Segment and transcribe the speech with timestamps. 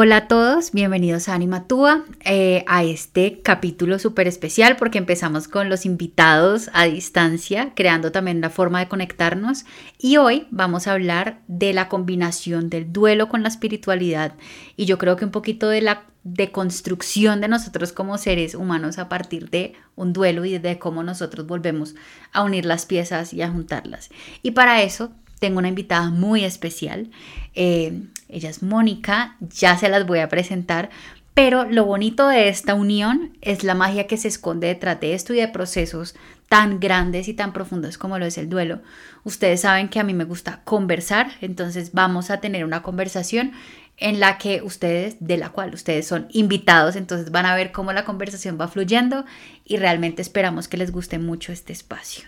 [0.00, 5.48] Hola a todos, bienvenidos a Anima Túa, eh, a este capítulo súper especial porque empezamos
[5.48, 9.64] con los invitados a distancia, creando también la forma de conectarnos
[9.98, 14.34] y hoy vamos a hablar de la combinación del duelo con la espiritualidad
[14.76, 19.08] y yo creo que un poquito de la deconstrucción de nosotros como seres humanos a
[19.08, 21.96] partir de un duelo y de cómo nosotros volvemos
[22.32, 24.10] a unir las piezas y a juntarlas.
[24.44, 25.10] Y para eso
[25.40, 27.10] tengo una invitada muy especial.
[27.54, 30.90] Eh, ella es Mónica, ya se las voy a presentar,
[31.34, 35.34] pero lo bonito de esta unión es la magia que se esconde detrás de esto
[35.34, 36.16] y de procesos
[36.48, 38.80] tan grandes y tan profundos como lo es el duelo.
[39.22, 43.52] Ustedes saben que a mí me gusta conversar, entonces vamos a tener una conversación
[43.98, 47.92] en la que ustedes, de la cual ustedes son invitados, entonces van a ver cómo
[47.92, 49.24] la conversación va fluyendo
[49.64, 52.24] y realmente esperamos que les guste mucho este espacio.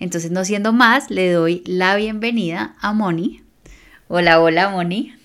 [0.00, 3.42] Entonces, no siendo más, le doy la bienvenida a Moni.
[4.08, 5.17] Hola, hola, Moni.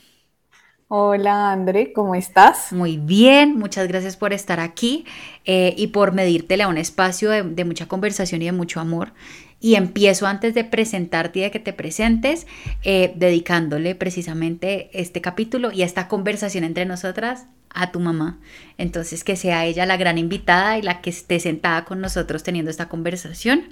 [0.96, 2.72] Hola, André, ¿cómo estás?
[2.72, 5.06] Muy bien, muchas gracias por estar aquí
[5.44, 9.12] eh, y por medírtele a un espacio de, mucha conversación y de mucho amor.
[9.60, 12.46] Y empiezo antes de presentarte y de que te presentes,
[12.84, 18.38] eh, dedicándole precisamente este capítulo y esta conversación entre nosotras a tu mamá.
[18.78, 22.70] Entonces, que sea ella la gran invitada y la que esté sentada con nosotros teniendo
[22.70, 23.64] esta conversación.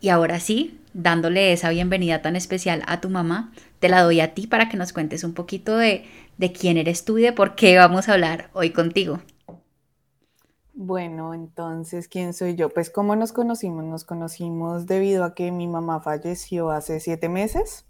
[0.00, 4.34] Y ahora sí, dándole esa bienvenida tan especial a tu mamá, te la doy a
[4.34, 6.04] ti para que nos cuentes un poquito de,
[6.40, 9.20] de quién eres tú y de por qué vamos a hablar hoy contigo.
[10.72, 12.70] Bueno, entonces, ¿quién soy yo?
[12.70, 13.84] Pues, ¿cómo nos conocimos?
[13.84, 17.84] Nos conocimos debido a que mi mamá falleció hace siete meses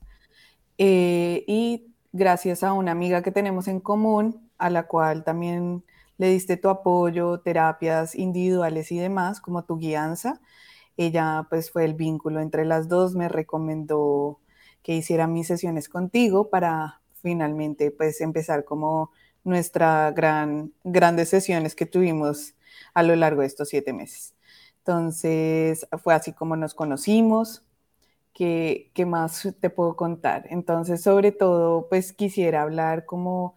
[0.79, 5.85] eh, y gracias a una amiga que tenemos en común, a la cual también
[6.19, 10.41] le diste tu apoyo, terapias individuales y demás, como tu guianza.
[10.97, 14.41] Ella pues fue el vínculo entre las dos, me recomendó
[14.83, 19.11] que hiciera mis sesiones contigo para finalmente pues empezar como
[19.45, 22.55] nuestra gran, grandes sesiones que tuvimos
[22.95, 24.35] a lo largo de estos siete meses.
[24.79, 27.63] Entonces fue así como nos conocimos.
[28.35, 30.47] ¿Qué, ¿Qué más te puedo contar?
[30.51, 33.57] Entonces, sobre todo, pues quisiera hablar como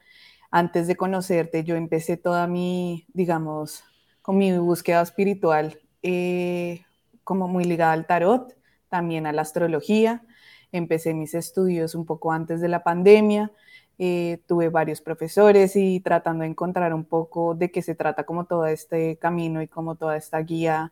[0.52, 3.84] antes de conocerte, yo empecé toda mi, digamos,
[4.22, 6.86] con mi búsqueda espiritual eh,
[7.24, 8.56] como muy ligada al tarot,
[8.90, 10.24] también a la astrología.
[10.74, 13.52] Empecé mis estudios un poco antes de la pandemia.
[14.00, 18.46] Eh, tuve varios profesores y tratando de encontrar un poco de qué se trata como
[18.46, 20.92] todo este camino y como toda esta guía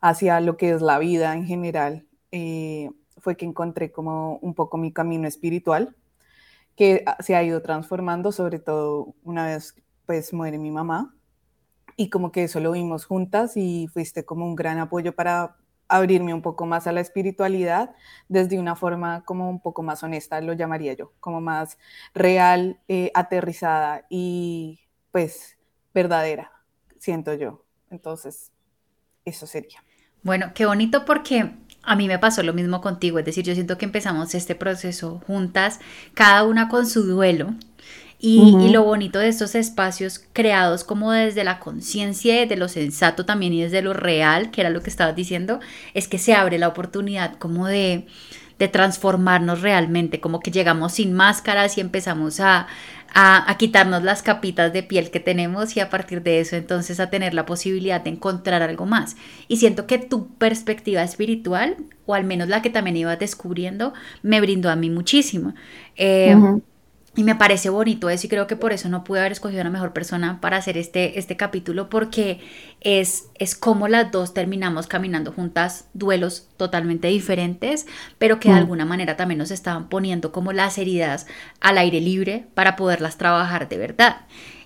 [0.00, 4.78] hacia lo que es la vida en general, eh, fue que encontré como un poco
[4.78, 5.94] mi camino espiritual,
[6.74, 9.74] que se ha ido transformando, sobre todo una vez
[10.06, 11.14] pues muere mi mamá,
[11.96, 15.56] y como que eso lo vimos juntas y fuiste como un gran apoyo para
[15.90, 17.94] abrirme un poco más a la espiritualidad
[18.28, 21.78] desde una forma como un poco más honesta, lo llamaría yo, como más
[22.14, 24.80] real, eh, aterrizada y
[25.10, 25.58] pues
[25.92, 26.52] verdadera,
[26.98, 27.64] siento yo.
[27.90, 28.52] Entonces,
[29.24, 29.82] eso sería.
[30.22, 31.50] Bueno, qué bonito porque
[31.82, 35.20] a mí me pasó lo mismo contigo, es decir, yo siento que empezamos este proceso
[35.26, 35.80] juntas,
[36.14, 37.54] cada una con su duelo,
[38.22, 43.54] y, lo bonito de estos espacios creados como desde la conciencia, de lo sensato también
[43.54, 45.58] y desde lo real, que era lo que estabas diciendo,
[45.94, 48.06] es que se abre la oportunidad como de,
[48.58, 52.66] de transformarnos realmente, como que llegamos sin máscaras y empezamos a,
[53.14, 57.00] a, a, quitarnos las capitas de piel que tenemos y a partir de eso entonces
[57.00, 59.16] a tener la posibilidad de encontrar algo más.
[59.48, 64.42] Y siento que tu perspectiva espiritual, o al menos la que también ibas descubriendo, me
[64.42, 65.54] brindó a mí muchísimo.
[65.96, 66.36] Eh,
[67.20, 69.68] y me parece bonito eso y creo que por eso no pude haber escogido una
[69.68, 72.40] mejor persona para hacer este, este capítulo porque
[72.80, 77.84] es, es como las dos terminamos caminando juntas duelos totalmente diferentes,
[78.16, 78.58] pero que de mm.
[78.58, 81.26] alguna manera también nos estaban poniendo como las heridas
[81.60, 84.22] al aire libre para poderlas trabajar de verdad.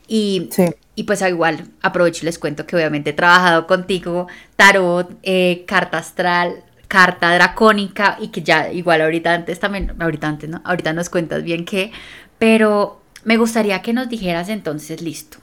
[0.07, 0.49] Y,
[0.95, 5.99] y pues igual aprovecho y les cuento que obviamente he trabajado contigo tarot, eh, carta
[5.99, 6.63] astral,
[6.95, 10.61] carta dracónica y que ya igual ahorita antes también, ahorita antes, ¿no?
[10.65, 11.91] Ahorita nos cuentas bien que
[12.39, 15.39] pero me gustaría que nos dijeras entonces, listo,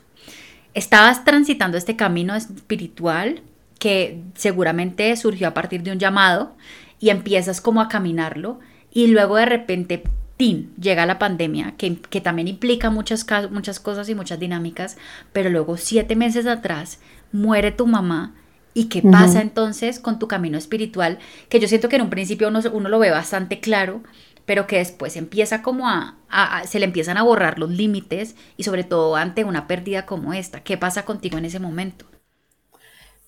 [0.73, 3.41] estabas transitando este camino espiritual
[3.79, 6.55] que seguramente surgió a partir de un llamado
[6.99, 8.59] y empiezas como a caminarlo
[8.93, 10.03] y luego de repente,
[10.37, 14.97] ¡tin!, llega la pandemia que, que también implica muchas, muchas cosas y muchas dinámicas,
[15.33, 16.99] pero luego siete meses atrás
[17.31, 18.35] muere tu mamá
[18.73, 21.19] ¿Y qué pasa entonces con tu camino espiritual?
[21.49, 24.01] Que yo siento que en un principio uno, uno, lo ve bastante claro,
[24.51, 26.17] pero que después empieza como a,
[26.65, 30.61] se le empiezan a borrar los límites y sobre todo ante una pérdida como esta.
[30.61, 32.05] ¿Qué pasa contigo en ese momento?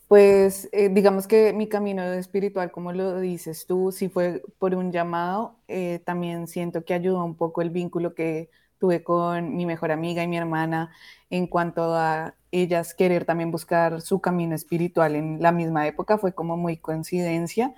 [0.10, 4.92] Pues eh, digamos que mi camino espiritual, como lo dices tú, si fue por un
[4.92, 9.94] llamado, eh, también siento que ayuda un poco el vínculo que tuve con mi mejor
[9.94, 10.92] amiga y mi hermana
[11.30, 16.34] en cuanto a ellas querer también buscar su camino espiritual en la misma época, fue
[16.34, 17.74] como muy coincidencia.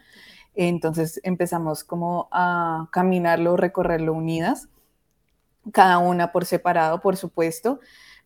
[0.56, 4.69] Entonces empezamos como a caminarlo, recorrerlo unidas,
[5.72, 7.80] cada una por separado, por supuesto,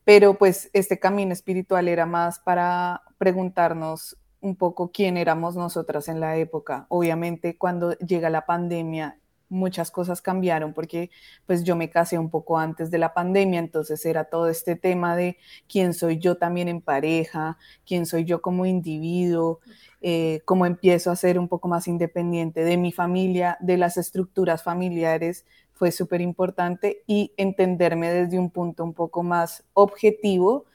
[0.04, 6.20] pero pues este camino espiritual era más para preguntarnos un poco quién éramos nosotras en
[6.20, 6.86] la época.
[6.90, 11.10] Obviamente cuando llega la pandemia muchas cosas cambiaron porque
[11.46, 15.16] pues yo me casé un poco antes de la pandemia, entonces era todo este tema
[15.16, 15.38] de
[15.68, 19.60] quién soy yo también en pareja, quién soy yo como individuo,
[20.02, 24.64] eh, cómo empiezo a ser un poco más independiente de mi familia, de las estructuras
[24.64, 25.46] familiares,
[25.80, 30.66] fue súper importante y entenderme desde un punto un poco más objetivo.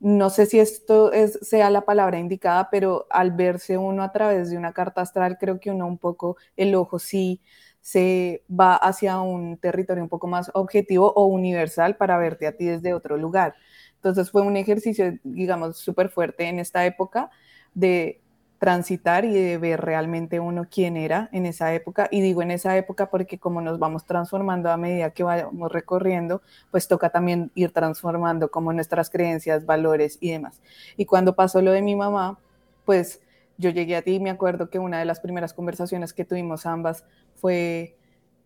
[0.00, 4.50] No sé si esto es, sea la palabra indicada, pero al verse uno a través
[4.50, 7.42] de una carta astral, creo que uno un poco, el ojo sí
[7.86, 12.64] se va hacia un territorio un poco más objetivo o universal para verte a ti
[12.64, 13.54] desde otro lugar.
[13.94, 17.30] Entonces fue un ejercicio, digamos, súper fuerte en esta época
[17.74, 18.20] de
[18.58, 22.08] transitar y de ver realmente uno quién era en esa época.
[22.10, 26.42] Y digo en esa época porque como nos vamos transformando a medida que vamos recorriendo,
[26.72, 30.60] pues toca también ir transformando como nuestras creencias, valores y demás.
[30.96, 32.36] Y cuando pasó lo de mi mamá,
[32.84, 33.20] pues
[33.58, 36.66] yo llegué a ti y me acuerdo que una de las primeras conversaciones que tuvimos
[36.66, 37.04] ambas
[37.34, 37.96] fue,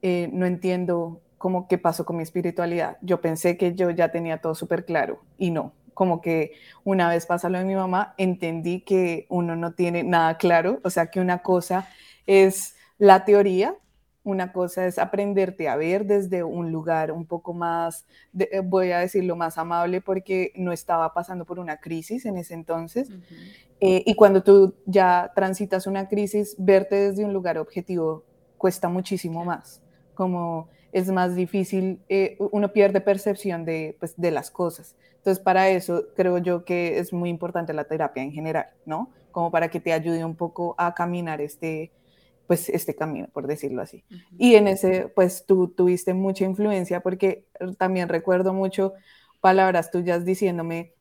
[0.03, 2.99] eh, no entiendo cómo qué pasó con mi espiritualidad.
[3.01, 5.73] Yo pensé que yo ya tenía todo súper claro y no.
[5.95, 6.53] Como que
[6.85, 10.91] una vez pasa lo de mi mamá, entendí que uno no tiene nada claro, o
[10.91, 11.89] sea que una cosa
[12.27, 13.75] es la teoría,
[14.22, 18.05] una cosa es aprenderte a ver desde un lugar un poco más,
[18.38, 22.55] eh, voy a decirlo más amable, porque no estaba pasando por una crisis en ese
[22.55, 23.11] entonces.
[23.81, 28.25] Eh, y cuando tú ya transitas una crisis, verte desde un lugar objetivo
[28.58, 29.81] cuesta muchísimo más,
[30.14, 34.96] como es más difícil, eh, uno pierde percepción de, pues, de las cosas.
[35.16, 39.11] Entonces, para eso creo yo que es muy importante la terapia en general, ¿no?
[39.31, 41.90] Como para que te ayude un poco a caminar este,
[42.50, 44.02] pues, este camino, por decirlo así.
[44.37, 47.47] Y en ese, pues tú tuviste mucha influencia porque
[47.79, 48.94] también recuerdo mucho
[49.41, 50.93] palabras tuyas diciéndome,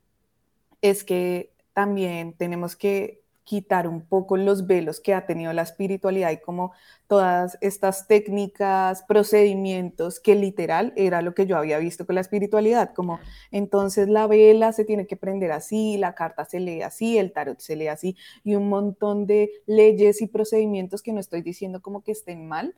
[0.84, 6.30] es que también tenemos que quitar un poco los velos que ha tenido la espiritualidad
[6.30, 6.72] y como
[7.08, 12.94] todas estas técnicas, procedimientos, que literal era lo que yo había visto con la espiritualidad,
[12.94, 13.20] como
[13.50, 17.60] entonces la vela se tiene que prender así, la carta se lee así, el tarot
[17.60, 22.04] se lee así, y un montón de leyes y procedimientos que no estoy diciendo como
[22.04, 22.76] que estén mal,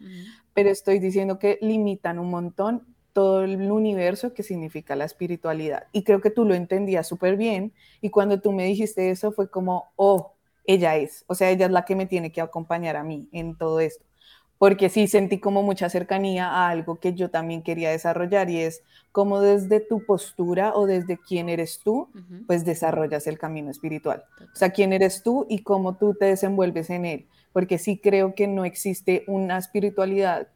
[0.53, 5.87] pero estoy diciendo que limitan un montón todo el universo que significa la espiritualidad.
[5.91, 9.49] Y creo que tú lo entendías súper bien, y cuando tú me dijiste eso fue
[9.49, 10.35] como, oh,
[10.73, 13.57] ella es, o sea, ella es la que me tiene que acompañar a mí en
[13.57, 14.05] todo esto,
[14.57, 18.83] porque sí sentí como mucha cercanía a algo que yo también quería desarrollar y es
[19.11, 22.09] como desde tu postura o desde quién eres tú,
[22.47, 24.23] pues desarrollas el camino espiritual.
[24.39, 28.35] O sea, quién eres tú y cómo tú te desenvuelves en él, porque sí creo
[28.35, 30.47] que no existe una espiritualidad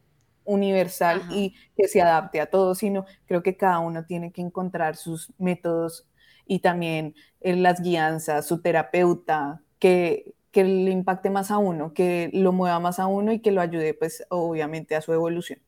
[0.46, 4.96] universal y que se adapte a todo, sino creo que cada uno tiene que encontrar
[4.96, 6.08] sus métodos
[6.46, 12.30] y también en las guianzas, su terapeuta, que, que le impacte más a uno, que
[12.34, 15.60] lo mueva más a uno y que lo ayude, pues, obviamente, a su evolución.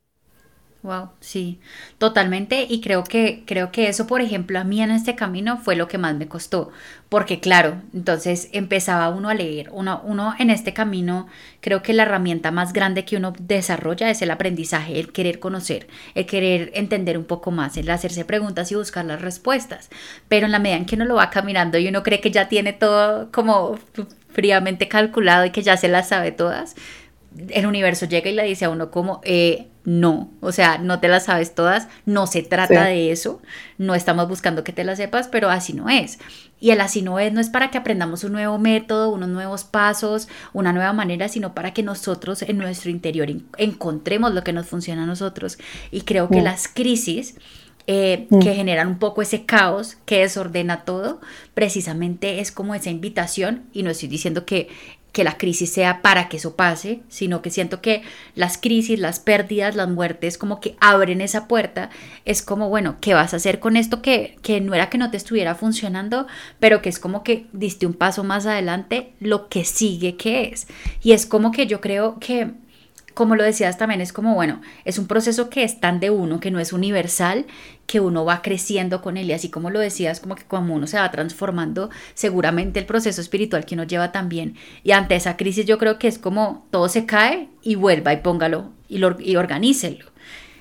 [0.83, 1.59] Wow, sí,
[1.97, 2.65] totalmente.
[2.69, 5.87] Y creo que, creo que eso, por ejemplo, a mí en este camino fue lo
[5.87, 6.71] que más me costó.
[7.09, 9.69] Porque claro, entonces empezaba uno a leer.
[9.73, 11.27] Uno, uno en este camino,
[11.61, 15.87] creo que la herramienta más grande que uno desarrolla es el aprendizaje, el querer conocer,
[16.15, 19.89] el querer entender un poco más, el hacerse preguntas y buscar las respuestas.
[20.29, 22.47] Pero en la medida en que uno lo va caminando y uno cree que ya
[22.49, 23.77] tiene todo como
[24.29, 26.75] fríamente calculado y que ya se las sabe todas,
[27.49, 31.07] el universo llega y le dice a uno como, eh, no, o sea, no te
[31.07, 33.41] las sabes todas, no se trata de eso,
[33.77, 36.19] no estamos buscando que te las sepas, pero así no es.
[36.59, 39.63] Y el así no es no es para que aprendamos un nuevo método, unos nuevos
[39.63, 44.67] pasos, una nueva manera, sino para que nosotros en nuestro interior encontremos lo que nos
[44.67, 45.57] funciona a nosotros.
[45.91, 47.35] Y creo que las crisis...
[47.89, 51.21] Eh, que generan un poco ese caos que desordena todo,
[51.53, 54.67] precisamente es como esa invitación, y no estoy diciendo que
[55.11, 58.03] que la crisis sea para que eso pase, sino que siento que
[58.35, 61.89] las crisis, las pérdidas, las muertes, como que abren esa puerta.
[62.25, 65.09] Es como, bueno, ¿qué vas a hacer con esto que, que no era que no
[65.09, 66.27] te estuviera funcionando,
[66.59, 70.67] pero que es como que diste un paso más adelante, lo que sigue que es?
[71.01, 72.51] Y es como que yo creo que
[73.17, 76.39] como lo decías también, es como, bueno, es un proceso que es tan de uno,
[76.39, 77.47] que no es universal,
[77.87, 79.31] que uno va creciendo con él.
[79.31, 83.19] Y así como lo decías, como que como uno se va transformando, seguramente el proceso
[83.19, 84.55] espiritual que uno lleva también.
[84.83, 88.17] Y ante esa crisis yo creo que es como todo se cae y vuelva y
[88.17, 90.05] póngalo y, lo, y organícelo.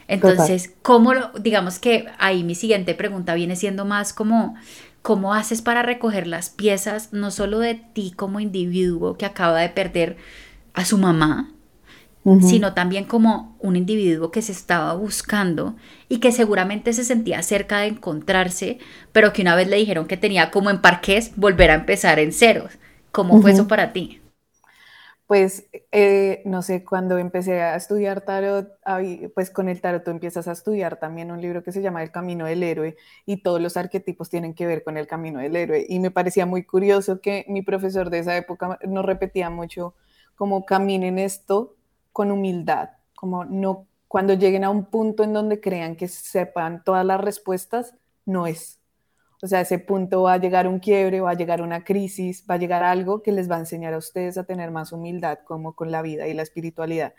[0.09, 4.55] Entonces, ¿cómo, digamos que ahí mi siguiente pregunta viene siendo más como,
[5.03, 9.69] ¿cómo haces para recoger las piezas, no solo de ti como individuo que acaba de
[9.69, 10.17] perder
[10.73, 11.51] a su mamá,
[12.40, 15.76] sino también como un individuo que se estaba buscando
[16.09, 18.78] y que seguramente se sentía cerca de encontrarse,
[19.12, 22.33] pero que una vez le dijeron que tenía como en parques volver a empezar en
[22.33, 22.78] ceros.
[23.12, 24.21] ¿Cómo fue eso para ti?
[25.26, 28.68] Pues, eh, no sé, cuando empecé a estudiar tarot,
[29.35, 32.12] pues con el tarot tú empiezas a estudiar también un libro que se llama El
[32.12, 35.85] Camino del Héroe y todos los arquetipos tienen que ver con el Camino del Héroe.
[35.88, 39.95] Y me parecía muy curioso que mi profesor de esa época nos repetía mucho
[40.37, 41.75] como caminen esto
[42.16, 47.04] con humildad, como no, cuando lleguen a un punto en donde crean que sepan todas
[47.04, 47.94] las respuestas,
[48.25, 48.80] no es.
[49.42, 52.54] O sea, ese punto va a llegar un quiebre, va a llegar una crisis, va
[52.54, 55.75] a llegar algo que les va a enseñar a ustedes a tener más humildad como
[55.75, 57.12] con la vida y la espiritualidad.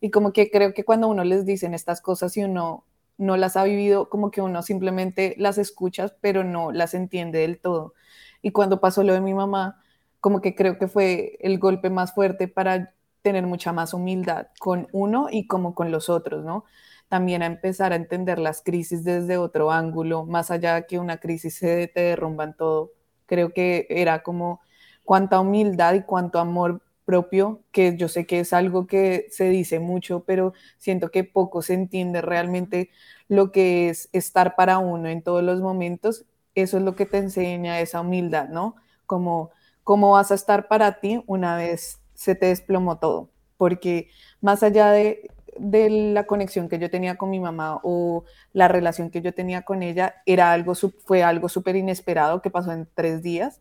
[0.00, 2.84] Y como que creo que cuando uno les dicen estas cosas y uno
[3.18, 7.60] no las ha vivido, como que uno simplemente las escucha, pero no las entiende del
[7.60, 7.94] todo.
[8.42, 9.80] Y cuando pasó lo de mi mamá,
[10.18, 14.88] como que creo que fue el golpe más fuerte para tener mucha más humildad con
[14.92, 16.64] uno y como con los otros, ¿no?
[17.10, 21.18] también a empezar a entender las crisis desde otro ángulo, más allá de que una
[21.18, 22.92] crisis se te derrumban todo.
[23.26, 24.60] Creo que era como
[25.04, 29.80] cuánta humildad y cuánto amor propio, que yo sé que es algo que se dice
[29.80, 32.90] mucho, pero siento que poco se entiende realmente
[33.26, 36.26] lo que es estar para uno en todos los momentos.
[36.54, 38.76] Eso es lo que te enseña esa humildad, ¿no?
[39.06, 39.50] Como
[39.82, 44.08] cómo vas a estar para ti una vez se te desplomó todo, porque
[44.40, 49.10] más allá de de la conexión que yo tenía con mi mamá o la relación
[49.10, 53.22] que yo tenía con ella era algo, fue algo súper inesperado que pasó en tres
[53.22, 53.60] días.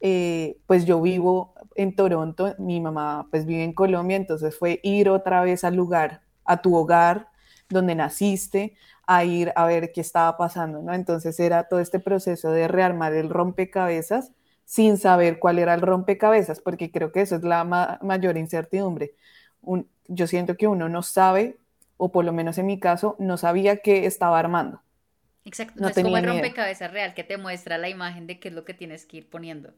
[0.00, 5.10] Eh, pues yo vivo en Toronto, mi mamá pues vive en Colombia, entonces fue ir
[5.10, 7.28] otra vez al lugar, a tu hogar,
[7.68, 8.74] donde naciste,
[9.06, 10.94] a ir a ver qué estaba pasando, ¿no?
[10.94, 14.32] Entonces era todo este proceso de rearmar el rompecabezas
[14.70, 19.16] sin saber cuál era el rompecabezas, porque creo que eso es la mayor incertidumbre.
[19.62, 21.56] Un, yo siento que uno no sabe,
[21.96, 24.80] o por lo menos en mi caso, no sabía qué estaba armando.
[25.44, 28.54] Exacto, no, es como el rompecabezas real que te muestra la imagen de qué es
[28.54, 29.72] lo que tienes que ir poniendo.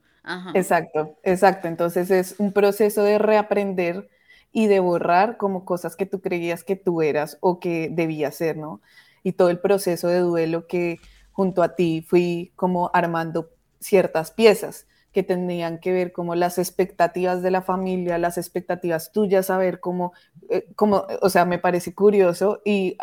[0.53, 1.69] Exacto, exacto.
[1.69, 4.11] Entonces es un proceso de reaprender
[4.53, 8.59] y de borrar como cosas que tú creías que tú eras o que debías ser,
[8.59, 8.83] ¿no?
[9.23, 13.49] Y todo el proceso de duelo que junto a ti fui como armando
[13.83, 19.51] ciertas piezas que tenían que ver como las expectativas de la familia, las expectativas tuyas,
[19.51, 20.13] a ver cómo,
[20.49, 22.97] eh, cómo o sea, me parece curioso y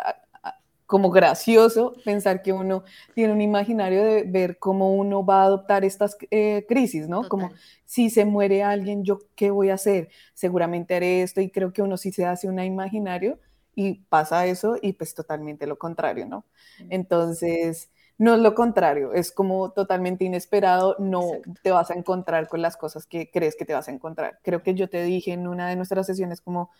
[0.90, 2.82] como gracioso pensar que uno
[3.14, 7.28] tiene un imaginario de ver cómo uno va a adoptar estas eh, crisis, ¿no?
[7.28, 7.52] Como
[7.84, 11.82] si se muere alguien, yo qué voy a hacer, seguramente haré esto y creo que
[11.82, 13.38] uno sí se hace un imaginario
[13.76, 16.44] y pasa eso y pues totalmente lo contrario, ¿no?
[16.88, 17.88] Entonces
[18.20, 21.22] no es lo contrario, es como totalmente inesperado, no
[21.62, 24.40] te vas a encontrar con las cosas que crees que te vas a encontrar.
[24.42, 26.70] Creo que yo te dije en una de nuestras sesiones como,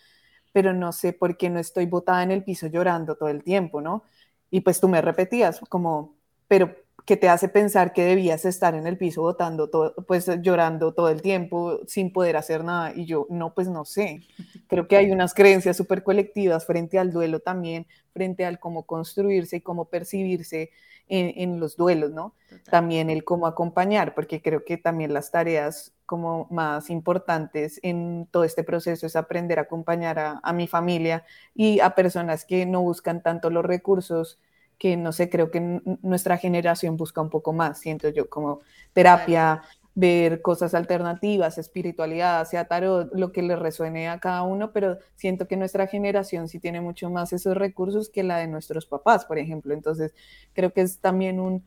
[0.53, 3.81] pero no sé por qué no estoy botada en el piso llorando todo el tiempo,
[3.81, 4.03] ¿no?
[4.51, 6.15] Y pues tú me repetías como,
[6.47, 10.93] pero ¿qué te hace pensar que debías estar en el piso botando todo, pues llorando
[10.93, 12.93] todo el tiempo sin poder hacer nada.
[12.95, 14.21] Y yo, no, pues no sé.
[14.69, 19.57] Creo que hay unas creencias súper colectivas frente al duelo también, frente al cómo construirse
[19.57, 20.71] y cómo percibirse
[21.11, 22.35] en, los duelos, ¿no?
[22.71, 28.45] También el cómo acompañar, porque creo que también las tareas como más importantes en todo
[28.45, 31.25] este proceso es aprender a acompañar a, mi familia
[31.55, 34.39] y a personas que no buscan tanto los recursos
[34.79, 38.61] que no sé, creo que nuestra generación busca un poco más, siento yo, como
[38.95, 39.63] terapia,
[40.01, 45.47] ver cosas alternativas, espiritualidad, sea tarot, lo que le resuene a cada uno, pero siento
[45.47, 49.39] que nuestra generación sí tiene mucho más esos recursos que la de nuestros papás, por
[49.39, 49.75] ejemplo.
[49.75, 50.15] Entonces,
[50.55, 51.63] creo que es también un,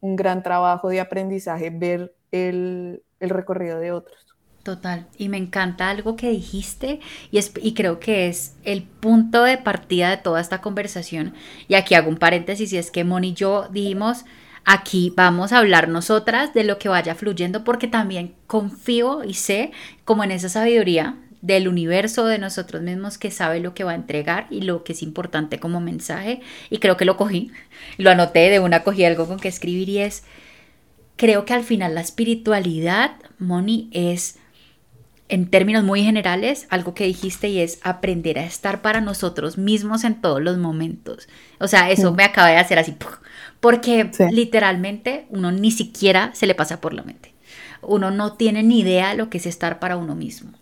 [0.00, 4.36] gran trabajo de aprendizaje ver el, recorrido de otros.
[4.62, 7.00] Total, y me encanta algo que dijiste
[7.30, 11.34] y, es, y creo que es el punto de partida de toda esta conversación.
[11.66, 14.24] Y aquí hago un paréntesis y es que Moni y yo dijimos,
[14.70, 19.72] Aquí vamos a hablar nosotras de lo que vaya fluyendo porque también confío y sé
[20.04, 23.94] como en esa sabiduría del universo de nosotros mismos que sabe lo que va a
[23.94, 26.42] entregar y lo que es importante como mensaje.
[26.68, 27.50] Y creo que lo cogí,
[27.96, 30.24] lo anoté de una cogí algo con que escribir y es
[31.16, 34.38] creo que al final la espiritualidad, Moni, es
[35.30, 40.04] en términos muy generales, algo que dijiste y es aprender a estar para nosotros mismos
[40.04, 41.26] en todos los momentos.
[41.58, 42.94] O sea, eso me acaba de hacer así,
[43.60, 47.34] porque literalmente uno ni siquiera se le pasa por la mente.
[47.82, 50.52] Uno no tiene ni idea de lo que es estar para uno mismo.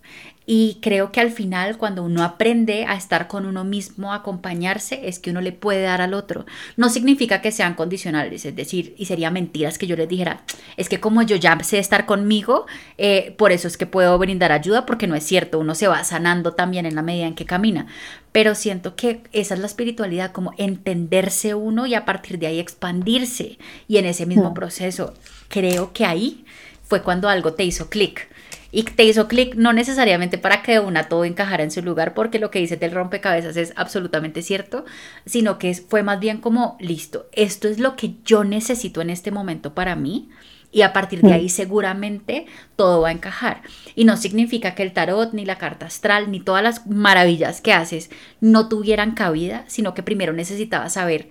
[0.49, 5.09] Y creo que al final, cuando uno aprende a estar con uno mismo, a acompañarse,
[5.09, 6.45] es que uno le puede dar al otro.
[6.77, 10.43] No significa que sean condicionales, es decir, y sería mentiras que yo les dijera,
[10.77, 12.65] es que como yo ya sé estar conmigo,
[12.97, 16.01] eh, por eso es que puedo brindar ayuda, porque no es cierto, uno se va
[16.05, 17.87] sanando también en la medida en que camina.
[18.31, 22.59] Pero siento que esa es la espiritualidad, como entenderse uno y a partir de ahí
[22.59, 23.57] expandirse.
[23.89, 25.13] Y en ese mismo proceso,
[25.49, 26.45] creo que ahí
[26.83, 28.29] fue cuando algo te hizo clic
[28.71, 32.39] y te hizo clic no necesariamente para que una todo encajara en su lugar, porque
[32.39, 34.85] lo que dice del rompecabezas es absolutamente cierto,
[35.25, 39.31] sino que fue más bien como, listo, esto es lo que yo necesito en este
[39.31, 40.29] momento para mí.
[40.69, 41.33] Y a partir de mm.
[41.33, 42.45] ahí seguramente
[42.75, 43.61] todo va a encajar.
[43.95, 47.71] Y no significa que el tarot, ni la carta astral, ni todas las maravillas que
[47.71, 48.09] haces
[48.41, 51.29] no tuvieran cabida, sino que primero necesitabas saber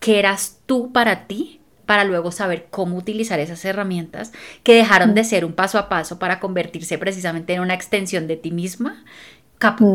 [0.00, 1.59] qué eras tú para ti
[1.90, 4.30] para luego saber cómo utilizar esas herramientas
[4.62, 8.36] que dejaron de ser un paso a paso para convertirse precisamente en una extensión de
[8.36, 9.02] ti misma,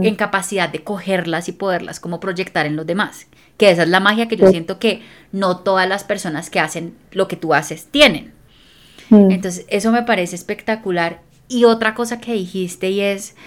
[0.04, 3.28] en capacidad de cogerlas y poderlas como proyectar en los demás.
[3.56, 6.98] Que esa es la magia que yo siento que no todas las personas que hacen
[7.12, 8.34] lo que tú haces tienen.
[9.10, 11.22] Entonces, eso me parece espectacular.
[11.48, 13.38] Y otra cosa que dijiste y es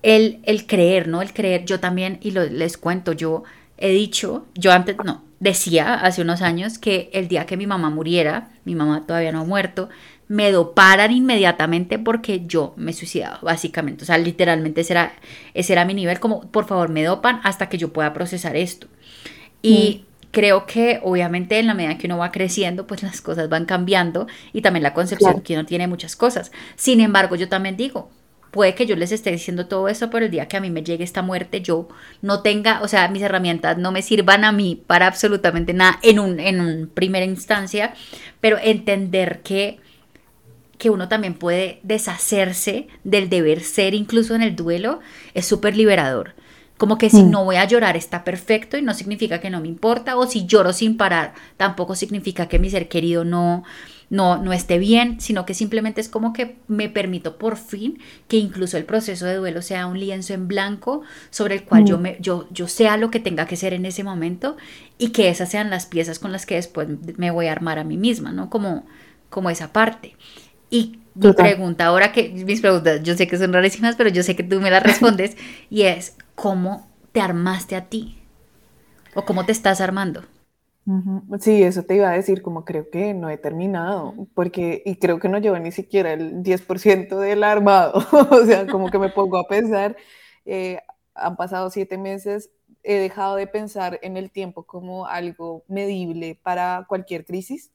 [0.00, 1.20] el, el creer, ¿no?
[1.20, 3.42] El creer, yo también, y lo, les cuento, yo
[3.76, 7.90] he dicho, yo antes, no, decía hace unos años que el día que mi mamá
[7.90, 9.88] muriera, mi mamá todavía no ha muerto,
[10.28, 14.04] me doparan inmediatamente porque yo me suicidaba, básicamente.
[14.04, 15.12] O sea, literalmente ese era,
[15.54, 18.86] ese era mi nivel, como por favor me dopan hasta que yo pueda procesar esto.
[19.60, 20.28] Y mm.
[20.30, 24.28] creo que obviamente en la medida que uno va creciendo, pues las cosas van cambiando
[24.52, 26.52] y también la concepción que uno tiene muchas cosas.
[26.76, 28.10] Sin embargo, yo también digo,
[28.50, 30.82] puede que yo les esté diciendo todo eso, pero el día que a mí me
[30.82, 31.88] llegue esta muerte, yo
[32.20, 36.18] no tenga, o sea, mis herramientas no me sirvan a mí para absolutamente nada en
[36.18, 37.94] un, en un primera instancia,
[38.40, 39.78] pero entender que,
[40.78, 45.00] que uno también puede deshacerse del deber ser, incluso en el duelo,
[45.34, 46.34] es súper liberador.
[46.76, 47.30] Como que si mm.
[47.30, 50.46] no voy a llorar está perfecto y no significa que no me importa, o si
[50.46, 53.64] lloro sin parar, tampoco significa que mi ser querido no,
[54.10, 58.36] no, no esté bien, sino que simplemente es como que me permito por fin que
[58.36, 62.02] incluso el proceso de duelo sea un lienzo en blanco sobre el cual yo, mm.
[62.02, 64.56] me, yo, yo sea lo que tenga que ser en ese momento
[64.98, 67.84] y que esas sean las piezas con las que después me voy a armar a
[67.84, 68.50] mí misma, ¿no?
[68.50, 68.84] Como,
[69.30, 70.16] como esa parte.
[70.70, 74.34] Y mi pregunta ahora que mis preguntas, yo sé que son rarísimas, pero yo sé
[74.34, 75.36] que tú me las respondes
[75.70, 78.18] y es, ¿cómo te armaste a ti?
[79.14, 80.24] ¿O cómo te estás armando?
[81.40, 85.20] Sí, eso te iba a decir, como creo que no he terminado, porque, y creo
[85.20, 87.94] que no llevo ni siquiera el 10% del armado,
[88.30, 89.96] o sea, como que me pongo a pensar,
[90.44, 90.80] eh,
[91.14, 92.50] han pasado siete meses,
[92.82, 97.70] he dejado de pensar en el tiempo como algo medible para cualquier crisis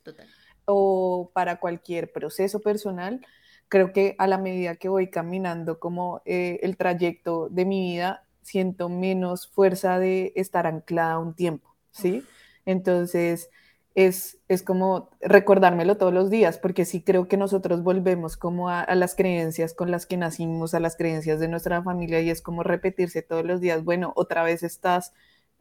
[0.66, 3.22] o para cualquier proceso personal.
[3.70, 8.26] Creo que a la medida que voy caminando como eh, el trayecto de mi vida,
[8.42, 12.24] siento menos fuerza de estar anclada un tiempo, ¿sí?
[12.66, 13.50] Entonces,
[13.96, 18.94] es, es, como recordármelo todos los días, porque sí creo que nosotros volvemos como a,
[18.96, 22.62] las creencias con las que nacimos, a las creencias de nuestra familia, y es como
[22.64, 25.14] repetirse todos los días, bueno, otra vez estás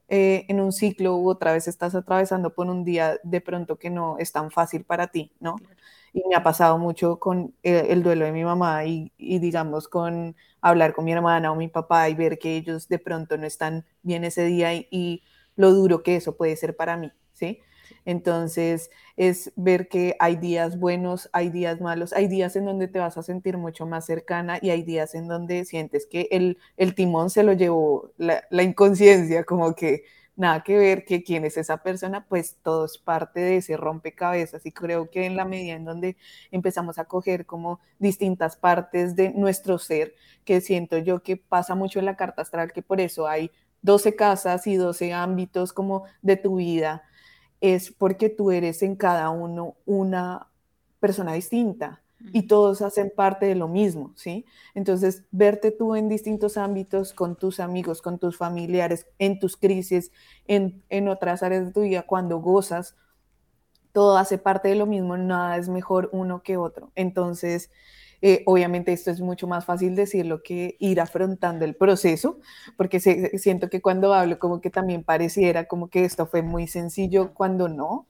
[0.08, 3.88] eh, en un ciclo u otra vez estás atravesando por un día de pronto que
[3.88, 5.56] no es tan fácil para ti, ¿no?
[6.12, 10.36] Y me ha pasado mucho con eh, el, duelo de mi mamá y, digamos con
[10.60, 13.86] hablar con mi hermana o mi papá y ver que ellos de pronto no están
[14.02, 15.22] bien ese día y
[15.56, 17.60] lo duro que eso puede ser para mí, ¿sí?
[18.04, 22.98] Entonces, es ver que hay días buenos, hay días malos, hay días en donde te
[22.98, 26.94] vas a sentir mucho más cercana y hay días en donde sientes que el, el
[26.94, 30.04] timón se lo llevó la, la, inconsciencia, como que
[30.36, 34.66] nada que ver que quién es esa persona, pues todo es parte de ese rompecabezas
[34.66, 36.16] y creo que en la medida en donde
[36.50, 40.14] empezamos a coger como distintas partes de nuestro ser,
[40.44, 43.50] que siento yo que pasa mucho en la carta astral, que por eso hay
[43.84, 47.02] 12 casas y 12 ámbitos como de tu vida,
[47.60, 50.48] es porque tú eres en cada uno una
[51.00, 54.46] persona distinta y todos hacen parte de lo mismo, ¿sí?
[54.74, 60.10] Entonces, verte tú en distintos ámbitos con tus amigos, con tus familiares, en tus crisis,
[60.46, 62.96] en, en otras áreas de tu vida, cuando gozas,
[63.92, 66.90] todo hace parte de lo mismo, nada es mejor uno que otro.
[66.94, 67.70] Entonces,
[68.26, 72.38] eh, obviamente esto es mucho más fácil decirlo que ir afrontando el proceso,
[72.74, 77.34] porque siento que cuando hablo como que también pareciera como que esto fue muy sencillo
[77.34, 78.08] cuando no.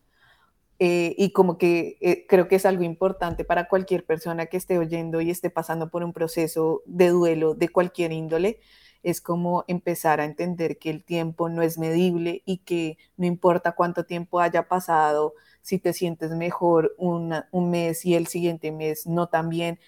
[0.79, 4.79] Eh, y como que eh, creo que es algo importante para cualquier persona que esté
[4.79, 8.61] oyendo y esté pasando por un proceso de duelo de cualquier índole,
[9.03, 13.73] es como empezar a entender que el tiempo no es medible y que no importa
[13.73, 19.29] cuánto tiempo haya pasado, si te sientes mejor un mes y el siguiente mes no
[19.29, 19.79] tan bien,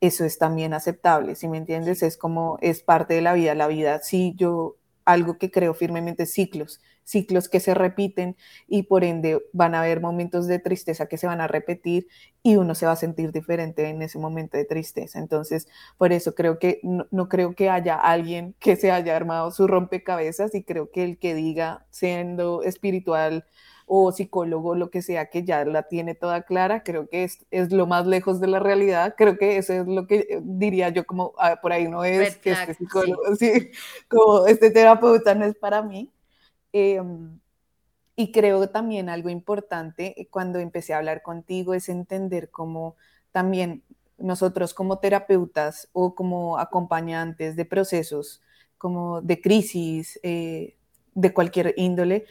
[0.00, 3.68] eso es también aceptable, si me entiendes, es como, es parte de la vida, la
[3.68, 8.36] vida, sí, yo, algo que creo firmemente, ciclos, ciclos que se repiten
[8.68, 12.06] y por ende van a haber momentos de tristeza que se van a repetir
[12.42, 15.18] y uno se va a sentir diferente en ese momento de tristeza.
[15.18, 19.50] Entonces, por eso creo que no, no creo que haya alguien que se haya armado
[19.50, 23.44] su rompecabezas y creo que el que diga siendo espiritual,
[23.92, 27.72] o psicólogo, lo que sea, que ya la tiene toda clara, creo que es, es
[27.72, 31.04] lo más lejos de la realidad, creo que eso es lo que eh, diría yo
[31.04, 33.72] como, ah, por ahí no es, que este psicólogo, sí.
[34.06, 36.08] como este terapeuta no es para mí.
[36.72, 37.40] Em,
[38.14, 42.94] y creo también algo importante eh, cuando empecé a hablar contigo es entender cómo
[43.32, 43.82] también
[44.18, 48.40] nosotros como terapeutas o como acompañantes de procesos,
[48.78, 50.76] como de crisis, eh,
[51.14, 52.26] de cualquier índole,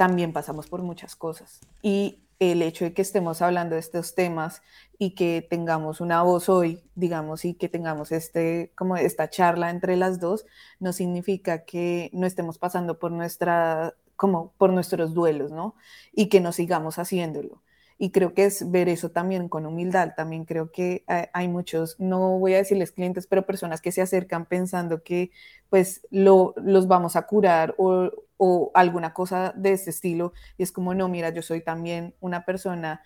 [0.00, 1.60] también pasamos por muchas cosas.
[1.82, 4.62] Y el hecho de que estemos hablando de estos temas
[4.98, 9.96] y que tengamos una voz hoy, digamos, y que tengamos este, como esta charla entre
[9.96, 10.46] las dos,
[10.78, 15.74] no significa que no estemos pasando por nuestra, como por nuestros duelos, ¿no?
[16.14, 17.60] Y que no sigamos haciéndolo.
[18.02, 20.14] Y creo que es ver eso también con humildad.
[20.16, 24.46] También creo que hay muchos, no voy a decirles clientes, pero personas que se acercan
[24.46, 25.32] pensando que
[25.68, 30.32] pues lo, los vamos a curar o, o alguna cosa de ese estilo.
[30.56, 33.02] Y es como, no, mira, yo soy también una persona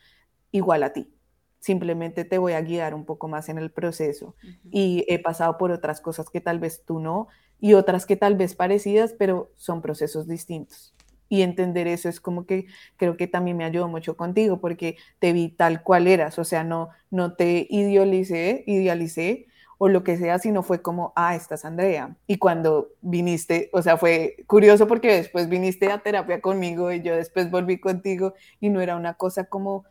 [0.53, 1.13] igual a ti.
[1.59, 4.37] Simplemente te voy a guiar un poco más en el proceso.
[4.71, 7.27] Y he pasado por otras cosas que tal vez tú no
[7.59, 10.95] y otras que tal vez parecidas, pero son procesos distintos.
[11.29, 15.33] Y entender eso es como que creo que también me ayudó mucho contigo porque te
[15.33, 19.47] vi tal cual eras, o sea, no, no te idealicé, idealicé,
[19.79, 22.17] o lo que sea, sino fue como, ah, estás Andrea.
[22.27, 27.17] Y cuando viniste, o sea, fue curioso porque después viniste a terapia conmigo y yo
[27.17, 29.85] después volví contigo y no era una cosa como,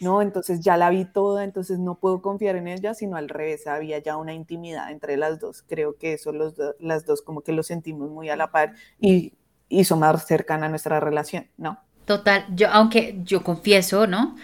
[0.00, 3.66] no, entonces ya la vi toda, entonces no puedo confiar en ella, sino al revés,
[3.66, 5.62] había ya una intimidad entre las dos.
[5.66, 9.32] Creo que eso los las dos como que lo sentimos muy a la par y
[9.70, 11.80] hizo más cercana nuestra relación, ¿no?
[12.04, 14.36] Total, yo aunque yo confieso, ¿no?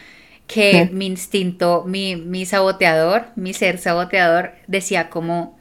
[0.47, 5.59] que mi instinto, mi, mi, saboteador, mi ser saboteador, decía como,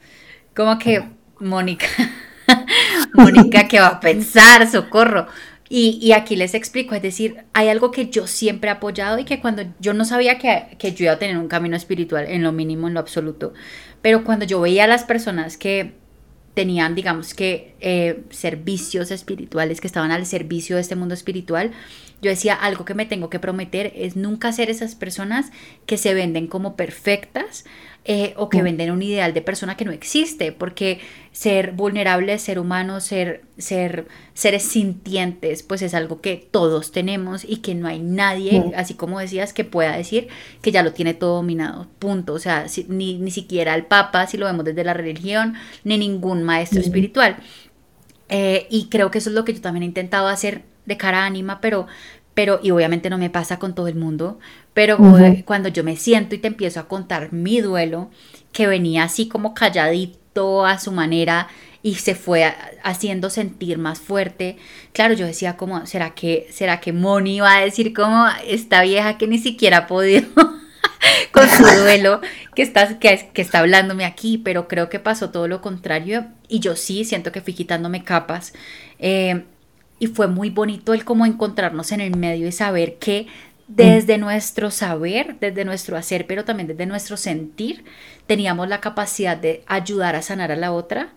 [0.55, 1.03] como que,
[1.39, 1.87] Mónica,
[3.13, 4.69] Mónica, ¿qué va a pensar?
[4.69, 5.27] Socorro.
[5.67, 9.25] Y, y, aquí les explico, es decir, hay algo que yo siempre he apoyado y
[9.25, 12.43] que cuando yo no sabía que, que yo iba a tener un camino espiritual, en
[12.43, 13.53] lo mínimo, en lo absoluto,
[14.03, 15.95] pero cuando yo veía a las personas que
[16.55, 21.71] tenían, digamos que, eh, servicios espirituales, que estaban al servicio de este mundo espiritual,
[22.21, 25.51] yo decía, algo que me tengo que prometer es nunca ser esas personas
[25.85, 27.65] que se venden como perfectas
[28.07, 28.63] eh, o que mm.
[28.63, 30.99] venden un ideal de persona que no existe, porque
[31.31, 37.57] ser vulnerable, ser humano, ser, ser seres sintientes, pues es algo que todos tenemos y
[37.57, 38.73] que no hay nadie, mm.
[38.75, 40.27] así como decías, que pueda decir
[40.61, 42.33] que ya lo tiene todo dominado, punto.
[42.33, 46.43] O sea, ni, ni siquiera el Papa, si lo vemos desde la religión, ni ningún
[46.43, 46.83] maestro mm.
[46.83, 47.37] espiritual.
[48.29, 51.23] Eh, y creo que eso es lo que yo también he intentado hacer de cara
[51.23, 51.87] a Anima, pero,
[52.35, 54.37] pero, y obviamente no me pasa con todo el mundo,
[54.75, 54.97] pero
[55.45, 58.11] cuando yo me siento y te empiezo a contar mi duelo,
[58.51, 61.47] que venía así como calladito a su manera
[61.81, 64.57] y se fue haciendo sentir más fuerte.
[64.91, 69.17] Claro, yo decía como, ¿será que, será que Moni va a decir como esta vieja
[69.17, 70.27] que ni siquiera ha podido
[71.31, 72.19] con su duelo
[72.53, 74.37] que está, que, que está hablándome aquí?
[74.37, 78.51] Pero creo que pasó todo lo contrario y yo sí siento que fui quitándome capas.
[78.99, 79.45] Eh,
[79.99, 83.27] y fue muy bonito el como encontrarnos en el medio y saber que
[83.67, 87.83] desde nuestro saber, desde nuestro hacer, pero también desde nuestro sentir,
[88.27, 91.09] teníamos la capacidad de ayudar a sanar a la otra,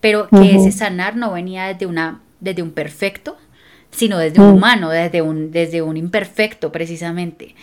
[0.00, 3.36] pero que ese sanar no venía desde, una, desde un perfecto,
[3.90, 7.54] sino desde un humano, desde un, desde un imperfecto precisamente.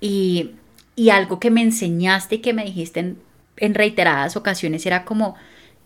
[0.00, 0.50] Y,
[0.94, 3.18] y algo que me enseñaste y que me dijiste en,
[3.56, 5.36] en reiteradas ocasiones era como,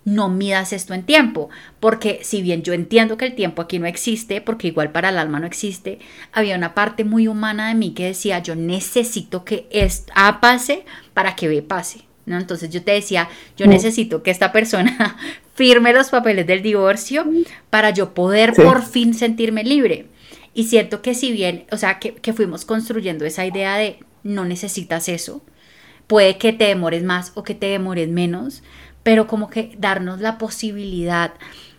[0.04, 3.86] no midas esto en tiempo, porque si bien yo entiendo que el tiempo aquí no
[3.86, 5.98] existe, porque igual para el alma no existe,
[6.32, 9.68] había una parte muy humana de mí que decía, yo necesito que
[10.14, 10.84] A pase
[11.14, 12.04] para que B pase.
[12.26, 12.38] ¿no?
[12.38, 15.16] Entonces yo te decía, yo necesito que esta persona
[15.54, 17.26] firme los papeles del divorcio
[17.70, 20.06] para yo poder por fin sentirme libre.
[20.54, 24.44] Y cierto que si bien, o sea, que, que fuimos construyendo esa idea de no
[24.44, 25.42] necesitas eso,
[26.06, 28.62] puede que te demores más o que te demores menos,
[29.02, 31.32] pero como que darnos la posibilidad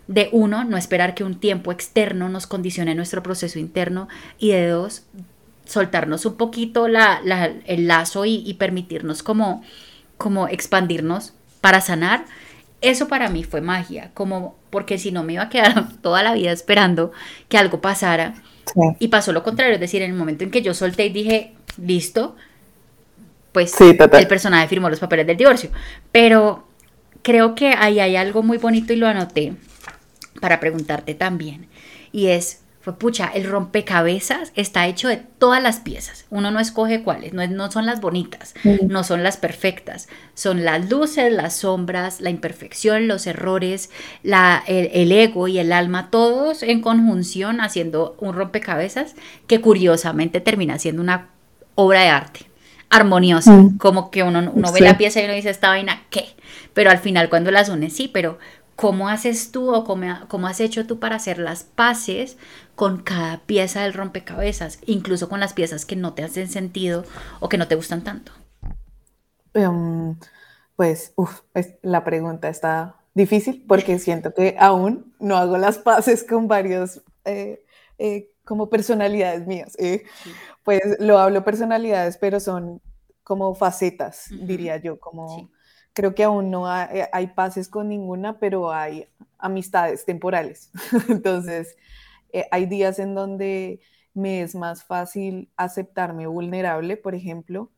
[0.08, 4.08] de uno, no esperar que un tiempo externo nos condicione nuestro proceso interno
[4.38, 5.04] y de dos,
[5.64, 7.20] soltarnos un poquito la,
[7.66, 9.62] el lazo y, permitirnos como,
[10.18, 12.24] como expandirnos para sanar.
[12.80, 16.34] Eso para mí fue magia, como porque si no me iba a quedar toda la
[16.34, 17.12] vida esperando
[17.48, 18.34] que algo pasara.
[18.98, 21.54] Y pasó lo contrario, es decir, en el momento en que yo solté y dije,
[21.80, 22.36] listo,
[23.52, 25.70] pues el personaje firmó los papeles del divorcio.
[26.10, 26.66] Pero
[27.22, 29.54] creo que ahí hay algo muy bonito y lo anoté
[30.40, 31.68] para preguntarte también.
[32.10, 36.26] Y es, fue pucha, el rompecabezas está hecho de todas las piezas.
[36.30, 38.54] Uno no escoge cuáles, no, no son las bonitas,
[38.88, 43.90] no son las perfectas, son las luces, las sombras, la imperfección, los errores,
[44.22, 49.14] la, el, ego y el alma, todos en conjunción haciendo un rompecabezas
[49.46, 51.28] que curiosamente termina siendo una
[51.76, 52.51] obra de arte
[52.92, 53.78] armoniosa, mm.
[53.78, 56.26] como que uno, uno ve la pieza y uno dice, esta vaina, ¿qué?
[56.74, 58.38] Pero al final cuando las unes, sí, pero
[58.76, 62.36] ¿cómo haces tú o cómo, cómo has hecho tú para hacer las paces
[62.74, 67.04] con cada pieza del rompecabezas, incluso con las piezas que no te hacen sentido
[67.40, 68.32] o que no te gustan tanto?
[69.54, 70.16] Em,
[70.76, 71.40] pues, uff,
[71.82, 77.64] la pregunta está difícil porque siento que aún no hago las paces con varios eh,
[77.98, 79.76] eh, como personalidades mías.
[79.78, 80.04] Eh.
[80.64, 82.80] Pues lo hablo personalidades, pero son
[83.22, 85.50] como facetas, diría yo, como
[85.92, 89.06] creo que aún no hay, hay, pases con ninguna, pero hay
[89.38, 90.70] amistades temporales.
[91.08, 91.76] Entonces,
[92.32, 93.80] eh, hay días en donde
[94.14, 97.70] me es más fácil aceptarme vulnerable, por ejemplo,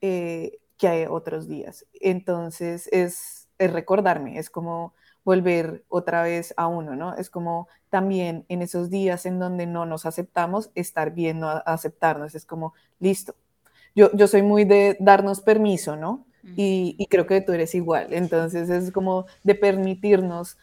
[0.00, 1.86] eh, que hay otros días.
[1.94, 7.16] Entonces, es, es recordarme, es como volver otra vez a uno, ¿no?
[7.16, 12.34] Es como también en esos días en donde no nos aceptamos, estar bien, no aceptarnos,
[12.34, 13.34] es como, listo.
[13.94, 16.26] Yo, yo soy muy de darnos permiso, ¿no?
[16.56, 18.12] Y, y, creo que tú eres igual.
[18.12, 20.58] Entonces es como de permitirnos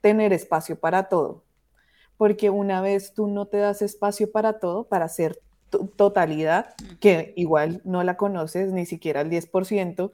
[0.00, 1.42] tener espacio para todo.
[2.16, 5.38] Porque una vez tú no te das espacio para todo, para ser
[5.70, 10.12] totalidad, que igual no la conoces ni siquiera al 10%,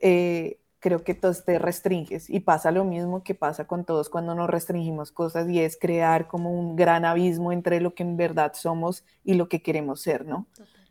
[0.00, 4.34] eh, creo que todos te restringes y pasa lo mismo que pasa con todos cuando
[4.34, 8.52] nos restringimos cosas y es crear como un gran abismo entre lo que en verdad
[8.54, 10.46] somos y lo que queremos ser, ¿no?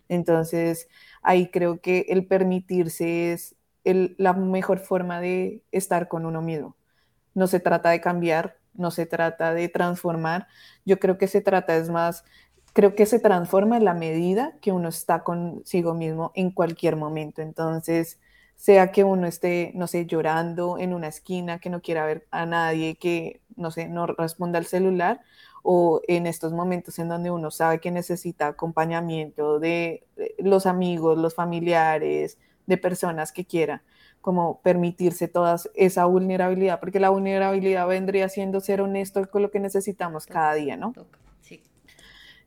[0.10, 0.88] Entonces,
[1.22, 6.76] ahí creo que el permitirse es la mejor forma de estar con uno mismo.
[7.34, 10.48] No se trata de cambiar, no se trata de transformar,
[10.86, 12.26] yo creo que se trata es más,
[12.74, 17.42] creo que se transforma en la medida que uno está consigo mismo en cualquier momento.
[17.42, 18.20] Entonces,
[18.58, 22.46] sea que uno esté, no sé, llorando en una esquina, que no quiera ver a
[22.46, 25.22] nadie, que, no sé, no responda al celular,
[25.64, 30.06] o en estos momentos en donde uno sabe que necesita acompañamiento de
[30.40, 33.84] los amigos, los familiares, de personas que quiera,
[34.22, 39.60] como permitirse toda esa vulnerabilidad, porque la vulnerabilidad vendría siendo ser honesto con lo que
[39.60, 40.94] necesitamos cada día, ¿no?
[41.42, 41.64] Sí.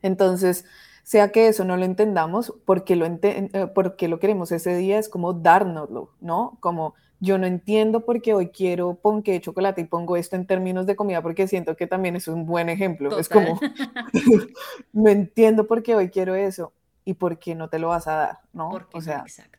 [0.02, 0.64] Entonces,
[1.02, 5.08] sea que eso no lo entendamos, porque lo, eh, porque lo queremos ese día, es
[5.08, 6.56] como dárnoslo, ¿no?
[6.60, 10.46] Como yo no entiendo por qué hoy quiero ponque de chocolate y pongo esto en
[10.46, 13.18] términos de comida, porque siento que también es un buen ejemplo.
[13.18, 13.60] Es como,
[14.92, 16.72] no entiendo por qué hoy quiero eso
[17.04, 18.70] y por qué no te lo vas a dar, ¿no?
[18.92, 19.58] o sea, exacto.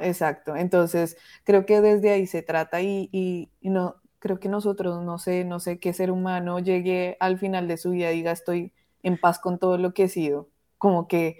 [0.00, 0.56] Exacto.
[0.56, 5.18] Entonces, creo que desde ahí se trata y, y, y, no, creo que nosotros, no
[5.18, 8.72] sé, no sé qué ser humano llegue al final de su vida y diga estoy
[9.02, 11.38] en paz con todo lo que he sido como que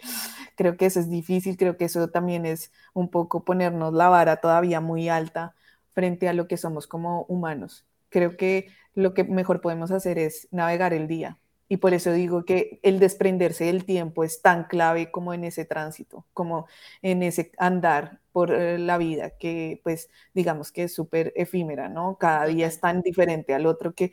[0.56, 4.36] creo que eso es difícil, creo que eso también es un poco ponernos la vara
[4.38, 5.54] todavía muy alta
[5.92, 7.86] frente a lo que somos como humanos.
[8.08, 11.38] Creo que lo que mejor podemos hacer es navegar el día.
[11.70, 15.66] Y por eso digo que el desprenderse del tiempo es tan clave como en ese
[15.66, 16.66] tránsito, como
[17.02, 22.16] en ese andar por eh, la vida, que pues digamos que es súper efímera, ¿no?
[22.18, 24.12] Cada día es tan diferente al otro que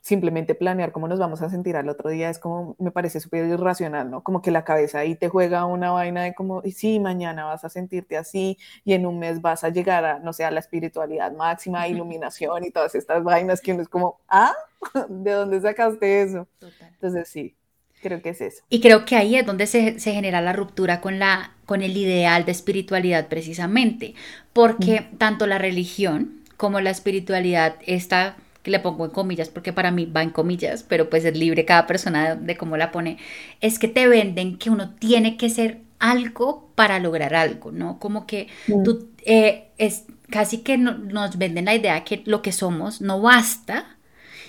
[0.00, 3.44] simplemente planear cómo nos vamos a sentir al otro día es como, me parece súper
[3.46, 4.22] irracional, ¿no?
[4.22, 7.68] Como que la cabeza ahí te juega una vaina de como, sí, mañana vas a
[7.68, 11.32] sentirte así y en un mes vas a llegar a, no sé, a la espiritualidad
[11.32, 14.54] máxima, iluminación y todas estas vainas que uno es como, ah,
[15.08, 16.48] ¿de dónde sacaste eso?
[16.92, 17.54] Entonces sí,
[18.00, 18.62] creo que es eso.
[18.70, 21.96] Y creo que ahí es donde se, se genera la ruptura con, la, con el
[21.96, 24.14] ideal de espiritualidad precisamente,
[24.54, 25.16] porque mm.
[25.18, 30.04] tanto la religión como la espiritualidad está que le pongo en comillas porque para mí
[30.04, 33.18] va en comillas, pero pues es libre cada persona de, cómo la pone,
[33.60, 37.98] es que te venden que uno tiene que ser algo para lograr algo, ¿no?
[37.98, 38.48] Como que
[38.84, 43.96] tú, eh, es casi que nos venden la idea que lo que somos no basta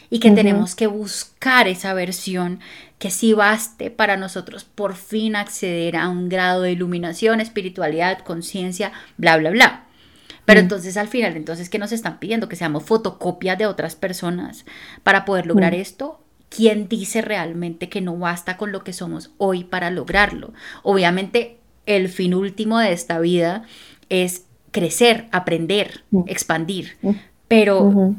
[0.10, 2.60] y que tenemos que buscar esa versión
[3.00, 8.92] que sí baste para nosotros por fin acceder a un grado de iluminación, espiritualidad, conciencia,
[9.18, 9.86] bla, bla, bla.
[10.46, 10.64] Pero mm.
[10.64, 12.50] entonces al final, entonces, ¿qué nos están pidiendo?
[12.50, 14.66] Que seamos fotocopias de otras personas
[15.04, 15.80] para poder lograr mm.
[15.80, 16.20] esto.
[16.50, 20.54] ¿Quién dice realmente que no basta con lo que somos hoy para lograrlo?
[20.84, 23.64] Obviamente, el fin último de esta vida
[24.10, 26.24] es crecer, aprender, mm.
[26.28, 26.98] expandir.
[27.48, 28.16] Pero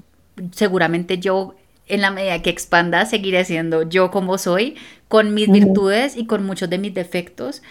[0.53, 1.55] seguramente yo,
[1.87, 4.77] en la medida que expanda, seguiré siendo yo como soy,
[5.09, 7.63] con mis virtudes y con muchos de mis defectos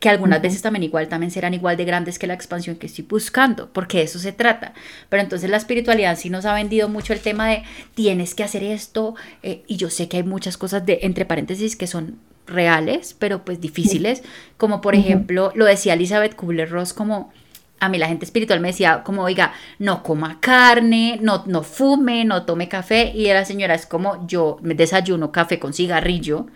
[0.00, 3.04] que algunas veces también igual también serán igual de grandes que la expansión que estoy
[3.08, 4.74] buscando, porque de eso se trata.
[5.08, 7.62] Pero entonces la espiritualidad sí nos ha vendido mucho el tema de
[7.94, 11.76] tienes que hacer esto, eh, y yo sé que hay muchas cosas de, entre paréntesis,
[11.76, 14.22] que son reales, pero pues difíciles,
[14.56, 17.32] como por ejemplo, lo decía Elizabeth Kubler-Ross, como
[17.80, 22.24] a mí la gente espiritual me decía como, oiga, no coma carne, no, no fume,
[22.24, 26.46] no tome café, y la señora es como, yo me desayuno café con cigarrillo,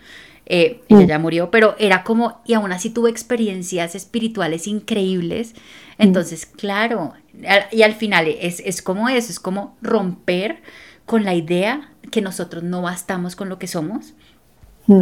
[0.45, 5.55] eh, ella ya murió, pero era como, y aún así tuve experiencias espirituales increíbles,
[5.97, 7.13] entonces, claro,
[7.71, 10.61] y al final es, es como eso, es como romper
[11.05, 14.13] con la idea que nosotros no bastamos con lo que somos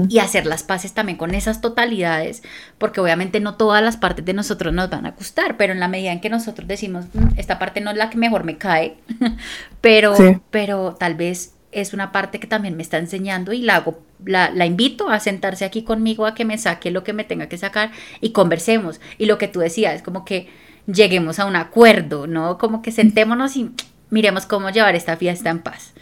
[0.09, 2.43] y hacer las paces también con esas totalidades,
[2.77, 5.87] porque obviamente no todas las partes de nosotros nos van a gustar, pero en la
[5.87, 8.97] medida en que nosotros decimos, mm, esta parte no es la que mejor me cae,
[9.81, 10.13] pero,
[10.51, 14.51] pero tal vez es una parte que también me está enseñando y la hago, la,
[14.51, 17.57] la, invito a sentarse aquí conmigo a que me saque lo que me tenga que
[17.57, 18.99] sacar y conversemos.
[19.17, 20.49] Y lo que tú decías, es como que
[20.85, 22.57] lleguemos a un acuerdo, ¿no?
[22.57, 23.71] Como que sentémonos y
[24.09, 25.93] miremos cómo llevar esta fiesta en paz.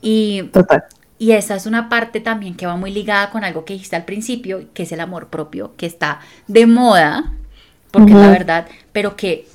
[0.00, 0.84] Y, Total.
[1.18, 4.04] Y esa es una parte también que va muy ligada con algo que dijiste al
[4.04, 7.32] principio, que es el amor propio, que está de moda,
[7.90, 9.46] porque es la verdad, pero que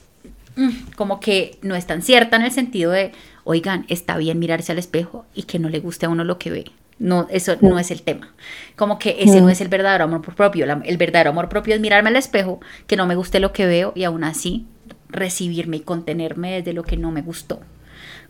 [0.56, 3.12] mm, como que no es tan cierta en el sentido de,
[3.52, 6.52] oigan, está bien mirarse al espejo y que no le guste a uno lo que
[6.52, 6.66] ve.
[7.00, 8.34] No, eso no es el tema.
[8.76, 10.66] Como que ese no es el verdadero amor propio.
[10.84, 13.92] el verdadero amor propio es mirarme al espejo, que no me guste lo que veo
[13.96, 14.68] y aún así
[15.10, 17.62] recibirme y contenerme desde lo que no me gustó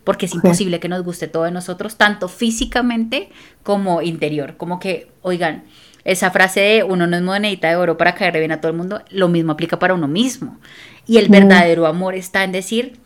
[0.04, 3.30] porque es imposible que nos guste todo de nosotros, tanto físicamente
[3.62, 4.56] como interior.
[4.56, 5.64] Como que, oigan,
[6.04, 8.78] esa frase de uno no es monedita de oro para caerle bien a todo el
[8.78, 10.58] mundo, lo mismo aplica para uno mismo.
[11.06, 12.98] Y el verdadero amor está en decir,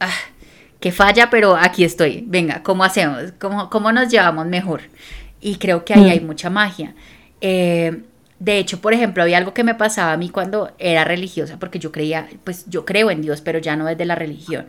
[0.00, 0.10] ah,
[0.80, 2.24] que falla, pero aquí estoy.
[2.26, 3.32] Venga, ¿cómo hacemos?
[3.38, 4.82] ¿Cómo, cómo nos llevamos mejor?
[5.40, 6.94] Y creo que ahí hay mucha magia.
[7.40, 8.02] Eh,
[8.38, 11.78] de hecho, por ejemplo, había algo que me pasaba a mí cuando era religiosa, porque
[11.78, 14.66] yo creía, pues yo creo en Dios, pero ya no desde la religión.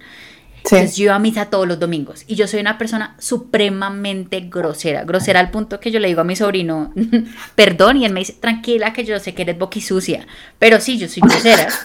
[0.63, 5.03] Entonces yo iba a misa todos los domingos y yo soy una persona supremamente grosera,
[5.05, 6.93] grosera al punto que yo le digo a mi sobrino,
[7.55, 10.27] perdón, y él me dice, tranquila que yo sé que eres boquisucia,
[10.59, 11.67] pero sí, yo soy grosera.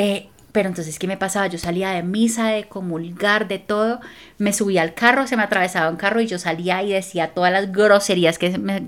[0.00, 1.46] Eh, pero entonces, ¿qué me pasaba?
[1.46, 4.00] Yo salía de misa, de comulgar, de todo,
[4.38, 7.52] me subía al carro, se me atravesaba un carro y yo salía y decía todas
[7.52, 8.86] las groserías que me,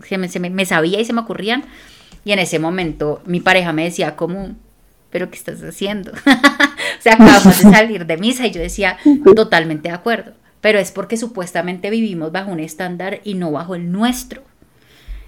[0.50, 1.64] me sabía y se me ocurrían.
[2.24, 4.54] Y en ese momento mi pareja me decía como,
[5.10, 6.12] pero ¿qué estás haciendo?
[6.26, 8.96] o sea, acabamos de salir de misa y yo decía,
[9.34, 13.92] totalmente de acuerdo, pero es porque supuestamente vivimos bajo un estándar y no bajo el
[13.92, 14.42] nuestro.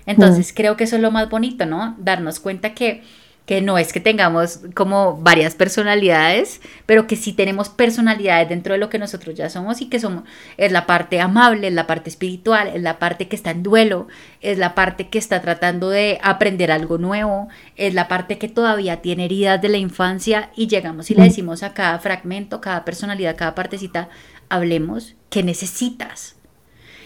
[0.07, 1.95] Entonces creo que eso es lo más bonito, ¿no?
[1.99, 3.03] Darnos cuenta que
[3.47, 8.79] que no es que tengamos como varias personalidades, pero que sí tenemos personalidades dentro de
[8.79, 10.25] lo que nosotros ya somos y que somos,
[10.57, 14.07] es la parte amable, es la parte espiritual, es la parte que está en duelo,
[14.41, 19.03] es la parte que está tratando de aprender algo nuevo, es la parte que todavía
[19.03, 23.37] tiene heridas de la infancia y llegamos y le decimos a cada fragmento, cada personalidad,
[23.37, 24.09] cada partecita,
[24.49, 26.37] hablemos, ¿qué necesitas?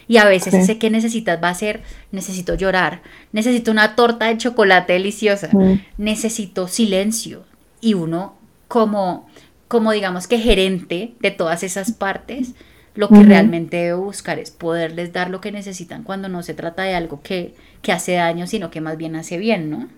[0.09, 4.39] Y a veces ese que necesitas va a ser, necesito llorar, necesito una torta de
[4.39, 5.51] chocolate deliciosa,
[5.99, 7.45] necesito silencio.
[7.81, 8.37] Y uno
[8.69, 9.29] como,
[9.69, 12.55] como digamos que gerente de todas esas partes,
[12.95, 16.83] lo que realmente debe buscar es poderles dar lo que necesitan cuando no se trata
[16.83, 19.89] de algo que, que hace daño, sino que más bien hace bien, ¿no?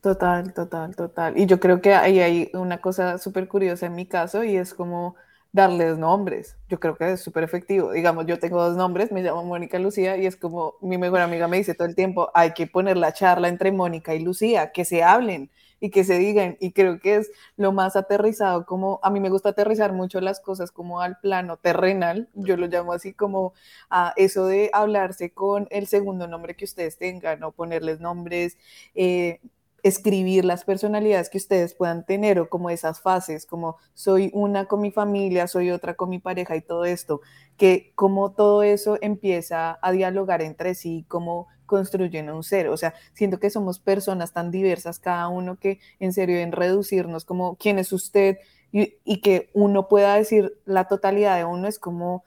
[0.00, 1.38] Total, total, total.
[1.38, 4.74] Y yo creo que ahí hay una cosa súper curiosa en mi caso y es
[4.74, 5.14] como
[5.52, 6.56] darles nombres.
[6.68, 7.92] Yo creo que es súper efectivo.
[7.92, 11.46] Digamos, yo tengo dos nombres, me llamo Mónica Lucía y es como mi mejor amiga
[11.46, 14.84] me dice todo el tiempo, hay que poner la charla entre Mónica y Lucía, que
[14.86, 16.56] se hablen y que se digan.
[16.60, 20.40] Y creo que es lo más aterrizado, como a mí me gusta aterrizar mucho las
[20.40, 23.52] cosas como al plano terrenal, yo lo llamo así como
[23.90, 28.56] a eso de hablarse con el segundo nombre que ustedes tengan o ponerles nombres.
[28.94, 29.40] Eh,
[29.82, 34.80] escribir las personalidades que ustedes puedan tener o como esas fases, como soy una con
[34.80, 37.20] mi familia, soy otra con mi pareja y todo esto,
[37.56, 42.68] que como todo eso empieza a dialogar entre sí, como construyen un ser.
[42.68, 47.24] O sea, siento que somos personas tan diversas cada uno que en serio en reducirnos
[47.24, 48.38] como quién es usted
[48.70, 52.24] y, y que uno pueda decir la totalidad de uno es como,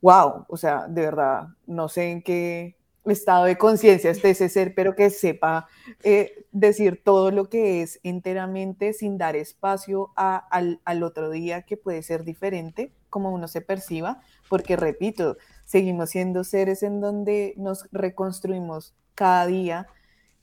[0.00, 2.77] wow, o sea, de verdad, no sé en qué
[3.10, 5.66] estado de conciencia esté ese ser, pero que sepa
[6.02, 11.76] eh, decir todo lo que es enteramente sin dar espacio al, al, otro día que
[11.76, 17.88] puede ser diferente, como uno se perciba, porque repito, seguimos siendo seres en donde nos
[17.92, 19.86] reconstruimos cada día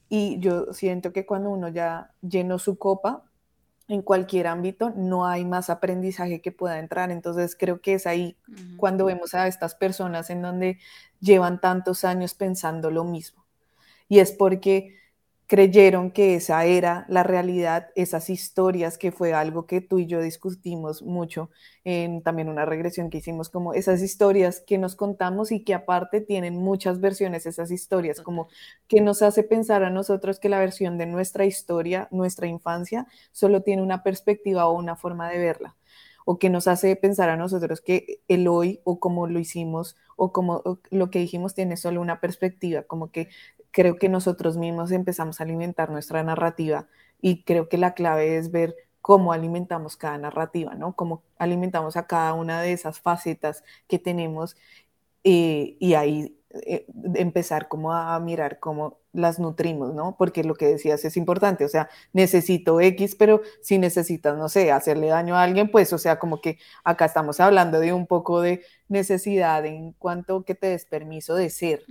[0.10, 3.24] y yo siento que cuando uno ya llenó su copa,
[3.88, 7.12] en cualquier ámbito, no hay más aprendizaje que pueda entrar.
[7.12, 8.36] Entonces creo que es ahí
[8.78, 10.80] cuando vemos a estas personas en donde
[11.20, 13.46] llevan tantos años pensando lo mismo.
[14.08, 14.96] Y es porque
[15.48, 20.22] creyeron que esa era la realidad, esas historias, que fue algo que tú y yo
[20.22, 21.50] discutimos mucho
[21.84, 26.22] en también una regresión que hicimos, como esas historias que nos contamos y que aparte
[26.22, 28.48] tienen muchas versiones, esas historias, como
[28.88, 33.62] que nos hace pensar a nosotros que la versión de nuestra historia, nuestra infancia, solo
[33.62, 35.76] tiene una perspectiva o una forma de verla
[36.26, 40.32] o que nos hace pensar a nosotros que el hoy o como lo hicimos o
[40.32, 43.30] como lo que dijimos tiene solo una perspectiva, como que
[43.76, 46.88] creo que nosotros mismos empezamos a alimentar nuestra narrativa
[47.22, 50.96] y creo que la clave es ver cómo alimentamos cada narrativa, ¿no?
[50.96, 54.56] Cómo alimentamos a cada una de esas facetas que tenemos
[55.26, 56.35] eh, y ahí
[56.66, 56.86] eh,
[57.16, 60.16] empezar como a mirar cómo las nutrimos, ¿no?
[60.18, 64.72] Porque lo que decías es importante, o sea, necesito X, pero si necesitas, no sé,
[64.72, 68.42] hacerle daño a alguien, pues, o sea, como que acá estamos hablando de un poco
[68.42, 71.84] de necesidad en cuanto que te des permiso de ser,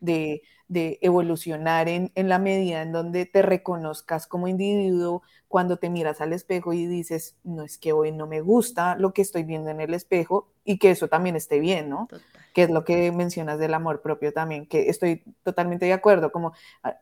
[0.00, 5.90] de, de, evolucionar en, en la medida en donde te reconozcas como individuo, cuando te
[5.90, 9.42] miras al espejo y dices, no es que hoy no me gusta lo que estoy
[9.42, 12.06] viendo en el espejo y que eso también esté bien, ¿no?
[12.52, 16.52] Que es lo que mencionas del amor propio también, que estoy totalmente de acuerdo, como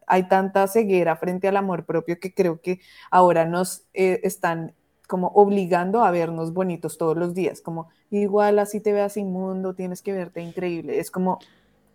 [0.07, 2.81] hay tanta ceguera frente al amor propio que creo que
[3.11, 4.75] ahora nos eh, están
[5.09, 10.03] como obligando a vernos bonitos todos los días, como igual así te veas inmundo, tienes
[10.03, 11.39] que verte increíble, es como,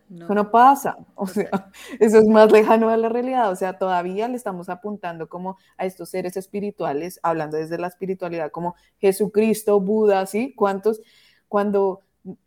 [0.09, 0.25] no.
[0.25, 4.27] eso no pasa, o sea, eso es más lejano a la realidad, o sea, todavía
[4.27, 10.25] le estamos apuntando como a estos seres espirituales, hablando desde la espiritualidad, como Jesucristo, Buda,
[10.25, 10.55] ¿sí?
[10.55, 10.99] ¿Cuántos?
[11.47, 12.01] Cuando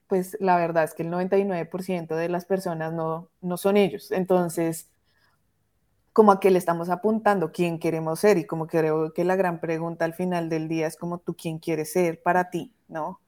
[0.09, 4.11] pues la verdad es que el 99% de las personas no, no son ellos.
[4.13, 4.89] Entonces,
[6.17, 9.61] como a qué le estamos apuntando, quién queremos ser y como creo que la gran
[9.61, 13.21] pregunta al final del día es como tú quién quieres ser para ti, ¿no?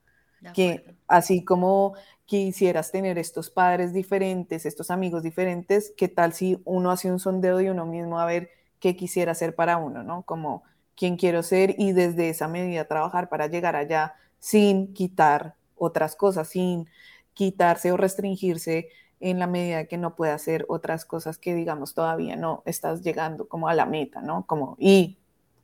[0.55, 1.93] Que así como
[2.25, 7.57] quisieras tener estos padres diferentes, estos amigos diferentes, ¿qué tal si uno hace un sondeo
[7.57, 8.49] de uno mismo a ver
[8.79, 10.23] qué quisiera ser para uno, ¿no?
[10.23, 10.63] Como
[10.95, 16.49] quién quiero ser y desde esa medida trabajar para llegar allá sin quitar otras cosas,
[16.49, 16.87] sin
[17.33, 22.35] quitarse o restringirse en la medida que no pueda hacer otras cosas que digamos todavía
[22.35, 24.45] no estás llegando como a la meta, ¿no?
[24.45, 25.17] Como, y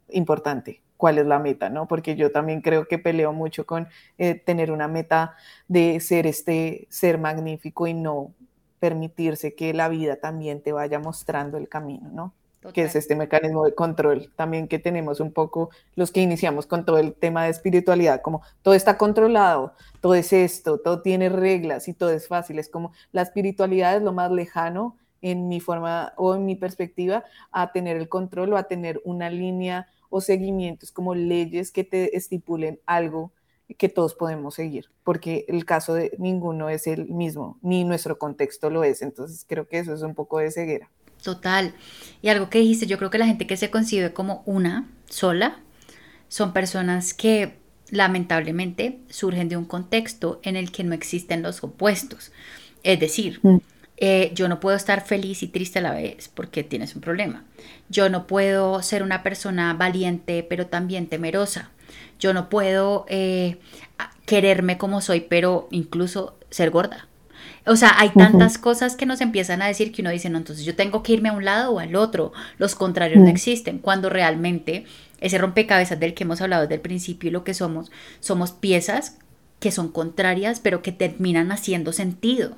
[0.09, 1.87] importante, ¿cuál es la meta, no?
[1.87, 3.87] Porque yo también creo que peleo mucho con
[4.17, 5.35] eh, tener una meta
[5.67, 8.33] de ser este ser magnífico y no
[8.79, 12.33] permitirse que la vida también te vaya mostrando el camino, ¿no?
[12.73, 16.85] Que es este mecanismo de control también que tenemos un poco los que iniciamos con
[16.85, 21.87] todo el tema de espiritualidad, como todo está controlado, todo es esto, todo tiene reglas
[21.87, 26.13] y todo es fácil, es como la espiritualidad es lo más lejano en mi forma
[26.17, 30.91] o en mi perspectiva a tener el control o a tener una línea o seguimientos
[30.91, 33.31] como leyes que te estipulen algo
[33.77, 38.69] que todos podemos seguir, porque el caso de ninguno es el mismo, ni nuestro contexto
[38.69, 40.91] lo es, entonces creo que eso es un poco de ceguera.
[41.25, 41.73] Total.
[42.21, 45.57] Y algo que dijiste, yo creo que la gente que se concibe como una sola
[46.27, 47.57] son personas que
[47.89, 52.31] lamentablemente surgen de un contexto en el que no existen los opuestos.
[52.83, 53.57] Es decir, mm.
[53.97, 57.43] eh, yo no puedo estar feliz y triste a la vez porque tienes un problema.
[57.89, 61.71] Yo no puedo ser una persona valiente pero también temerosa.
[62.19, 63.57] Yo no puedo eh,
[64.27, 67.07] quererme como soy pero incluso ser gorda.
[67.67, 70.65] O sea, hay tantas cosas que nos empiezan a decir que uno dice, no, entonces
[70.65, 72.31] yo tengo que irme a un lado o al otro.
[72.59, 74.85] Los contrarios no existen, cuando realmente
[75.19, 79.17] ese rompecabezas del que hemos hablado desde el principio y lo que somos, somos piezas
[79.59, 82.55] que son contrarias, pero que terminan haciendo sentido.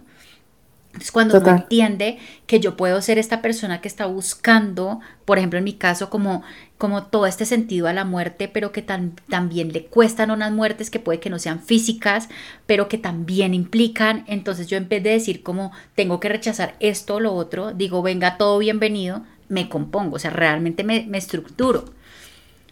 [0.88, 5.60] Entonces, cuando uno entiende que yo puedo ser esta persona que está buscando, por ejemplo,
[5.60, 6.43] en mi caso, como,
[6.78, 10.99] como todo este sentido a la muerte, pero que también le cuestan unas muertes que
[10.99, 12.30] puede que no sean físicas,
[12.65, 17.15] pero que también implican, entonces yo en vez de decir como tengo que rechazar esto
[17.15, 21.86] o lo otro, digo, venga, todo bienvenido, me compongo, o sea, realmente me, me estructuro.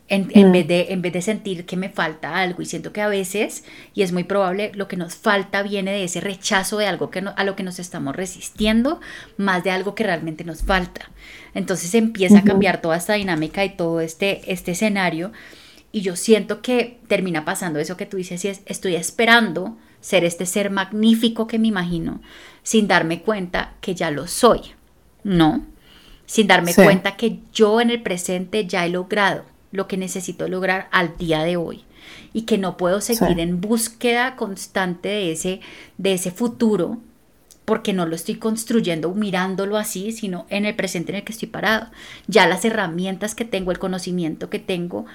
[0.08, 0.52] En, mm.
[0.52, 3.64] vez de, en vez de sentir que me falta algo y siento que a veces,
[3.96, 7.24] y es muy probable, lo que nos falta viene de ese rechazo de algo que
[7.36, 9.00] a lo que nos estamos resistiendo,
[9.38, 11.10] más de algo que realmente nos falta.
[11.56, 15.32] Entonces empieza a cambiar toda esta dinámica y todo este, este escenario
[15.96, 20.26] y yo siento que termina pasando eso que tú dices y es, estoy esperando ser
[20.26, 22.22] este ser magnífico que me imagino,
[22.64, 24.60] sin darme cuenta que ya lo soy,
[25.24, 25.66] ¿no?
[26.26, 30.88] Sin darme cuenta que yo en el presente ya he logrado lo que necesito lograr
[30.92, 31.84] al día de hoy
[32.34, 35.60] y que no puedo seguir en búsqueda constante de ese,
[35.98, 37.00] de ese futuro
[37.66, 41.48] porque no lo estoy construyendo mirándolo así, sino en el presente en el que estoy
[41.48, 41.88] parado.
[42.28, 45.06] Ya las herramientas que tengo, el conocimiento que tengo,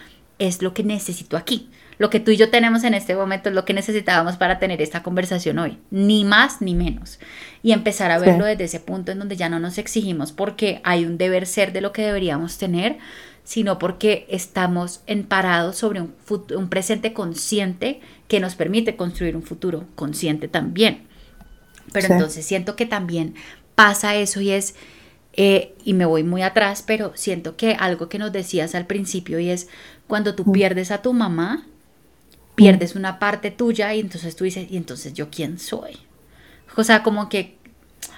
[0.41, 1.69] es lo que necesito aquí.
[1.99, 4.81] Lo que tú y yo tenemos en este momento es lo que necesitábamos para tener
[4.81, 7.21] esta conversación hoy, ni más ni menos.
[7.63, 11.05] Y empezar a verlo desde ese punto en donde ya no nos exigimos porque hay
[11.05, 12.97] un deber ser de lo que deberíamos tener,
[13.45, 16.15] sino porque estamos parados sobre un,
[16.57, 21.09] un presente consciente que nos permite construir un futuro consciente también.
[21.93, 23.35] Pero entonces siento que también
[23.75, 24.75] pasa eso y es,
[25.33, 29.41] eh, y me voy muy atrás, pero siento que algo que nos decías al principio
[29.41, 29.69] y es
[30.07, 31.67] cuando tú pierdes a tu mamá,
[32.55, 35.99] pierdes una parte tuya y entonces tú dices, ¿y entonces yo quién soy?
[36.77, 37.57] O sea, como que,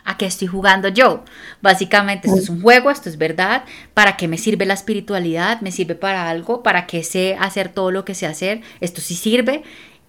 [0.04, 1.24] ¿a qué estoy jugando yo?
[1.60, 3.64] Básicamente, esto es un juego, esto es verdad.
[3.94, 5.60] ¿Para qué me sirve la espiritualidad?
[5.60, 6.62] ¿Me sirve para algo?
[6.62, 8.62] ¿Para qué sé hacer todo lo que sé hacer?
[8.80, 9.62] Esto sí sirve.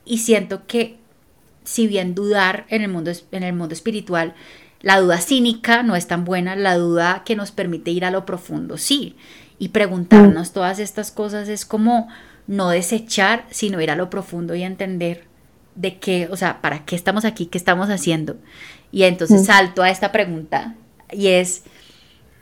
[0.06, 0.98] Y siento que,
[1.64, 4.34] si bien dudar en el mundo, en el mundo espiritual,
[4.82, 8.26] la duda cínica no es tan buena, la duda que nos permite ir a lo
[8.26, 9.16] profundo, sí.
[9.58, 12.10] Y preguntarnos todas estas cosas es como
[12.48, 15.26] no desechar, sino ir a lo profundo y entender
[15.76, 18.36] de qué, o sea, para qué estamos aquí, qué estamos haciendo.
[18.94, 19.46] Y entonces mm.
[19.46, 20.76] salto a esta pregunta
[21.12, 21.64] y es,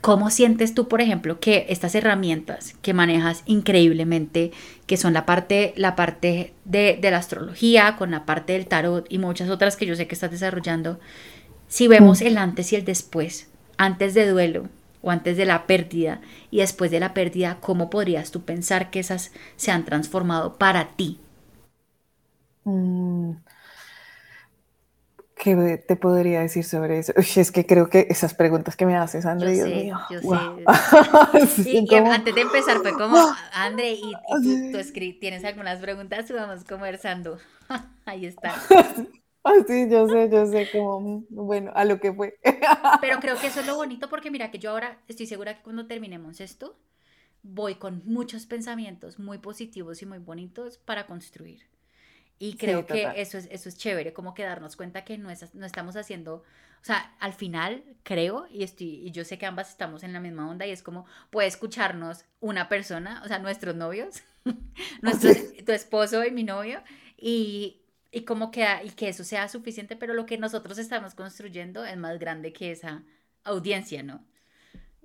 [0.02, 4.52] ¿cómo sientes tú, por ejemplo, que estas herramientas que manejas increíblemente,
[4.86, 9.06] que son la parte, la parte de, de la astrología, con la parte del tarot
[9.08, 11.00] y muchas otras que yo sé que estás desarrollando,
[11.68, 12.26] si vemos mm.
[12.26, 13.48] el antes y el después,
[13.78, 14.68] antes de duelo,
[15.00, 19.00] o antes de la pérdida y después de la pérdida, ¿cómo podrías tú pensar que
[19.00, 21.18] esas se han transformado para ti?
[22.64, 23.32] Mm,
[25.42, 27.12] ¿Qué te podría decir sobre eso?
[27.16, 29.98] es que creo que esas preguntas que me haces, André, Dios mío.
[30.08, 31.68] Yo sé.
[31.68, 33.18] y, antes de empezar fue como,
[33.52, 34.12] André, ¿y,
[34.70, 34.78] tú,
[35.18, 36.30] tienes algunas preguntas?
[36.30, 37.38] Vamos conversando.
[38.04, 38.54] Ahí está.
[39.44, 42.38] Ah, sí, yo sé, yo sé, como, mm, bueno, a lo que fue.
[43.00, 45.64] Pero creo que eso es lo bonito porque mira que yo ahora estoy segura que
[45.64, 46.76] cuando terminemos esto,
[47.42, 51.71] voy con muchos pensamientos muy positivos y muy bonitos para construir.
[52.38, 55.54] Y creo que eso es, eso es chévere, como que darnos cuenta que no, es,
[55.54, 59.70] no estamos haciendo, o sea, al final creo, y, estoy, y yo sé que ambas
[59.70, 63.76] estamos en la misma onda, y es como puede escucharnos una persona, o sea, nuestros
[63.76, 64.22] novios,
[65.02, 65.30] nuestro,
[65.64, 66.82] tu esposo y mi novio,
[67.16, 71.84] y, y como que, y que eso sea suficiente, pero lo que nosotros estamos construyendo
[71.84, 73.04] es más grande que esa
[73.44, 74.24] audiencia, ¿no?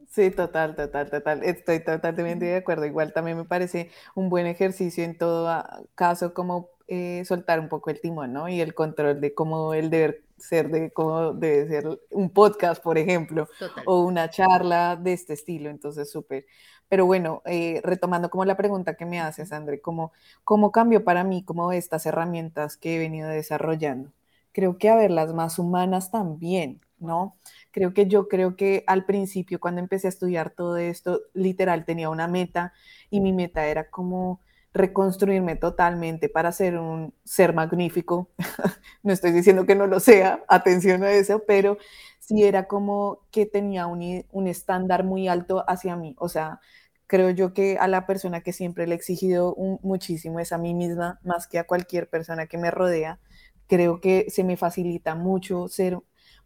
[0.08, 1.44] Sí, total, total, total.
[1.44, 2.86] Estoy totalmente de acuerdo.
[2.86, 5.64] Igual también me parece un buen ejercicio en todo
[5.96, 8.48] caso como eh, soltar un poco el timón, ¿no?
[8.50, 12.98] Y el control de cómo el deber ser, de cómo debe ser un podcast, por
[12.98, 13.50] ejemplo,
[13.86, 15.70] o una charla de este estilo.
[15.70, 16.46] Entonces, súper.
[16.90, 20.14] Pero bueno, eh, retomando como la pregunta que me haces, André, ¿cómo,
[20.44, 24.14] ¿cómo cambió para mí como estas herramientas que he venido desarrollando?
[24.54, 27.36] Creo que a ver las más humanas también, ¿no?
[27.72, 32.10] Creo que yo creo que al principio, cuando empecé a estudiar todo esto, literal tenía
[32.10, 32.74] una meta
[33.10, 34.42] y mi meta era como
[34.78, 38.30] reconstruirme totalmente para ser un ser magnífico.
[39.04, 41.78] no estoy diciendo que no lo sea, atención a eso, pero
[42.20, 46.16] sí era como que tenía un, un estándar muy alto hacia mí.
[46.20, 46.60] O sea,
[47.08, 50.74] creo yo que a la persona que siempre le he exigido muchísimo es a mí
[50.74, 53.20] misma, más que a cualquier persona que me rodea.
[53.68, 56.00] Creo que se me facilita mucho ser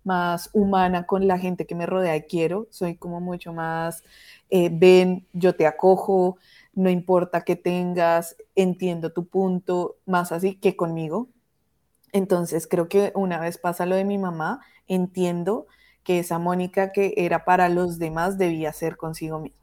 [0.04, 2.68] más humana con la gente que me rodea y quiero.
[2.72, 4.04] Soy como mucho más,
[4.50, 6.38] eh, ven, yo te acojo,
[6.74, 11.30] no importa que tengas, entiendo tu punto, más así que conmigo.
[12.14, 15.68] Entonces creo que una vez pasa lo de mi mamá, entiendo
[16.04, 19.62] que esa Mónica que era para los demás debía ser consigo misma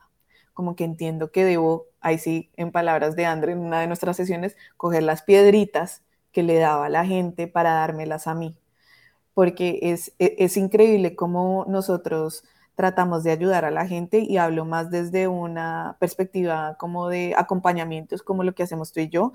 [0.59, 4.17] como que entiendo que debo, ahí sí, en palabras de André, en una de nuestras
[4.17, 6.03] sesiones, coger las piedritas
[6.33, 8.57] que le daba la gente para dármelas a mí.
[9.35, 12.43] Porque es, e, es, increíble cómo nosotros
[12.79, 18.23] tratamos de ayudar a la gente y hablo más desde una perspectiva como de acompañamientos,
[18.23, 19.33] como lo que hacemos tú y yo,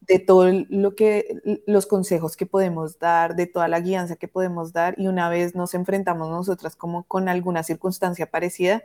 [0.00, 4.72] de todo lo que, los consejos que podemos dar, de toda la guianza que podemos
[4.72, 8.82] dar y una vez nos enfrentamos nosotras como con alguna circunstancia parecida,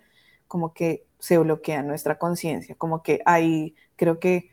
[0.48, 4.52] como que se bloquea nuestra conciencia, como que ahí creo que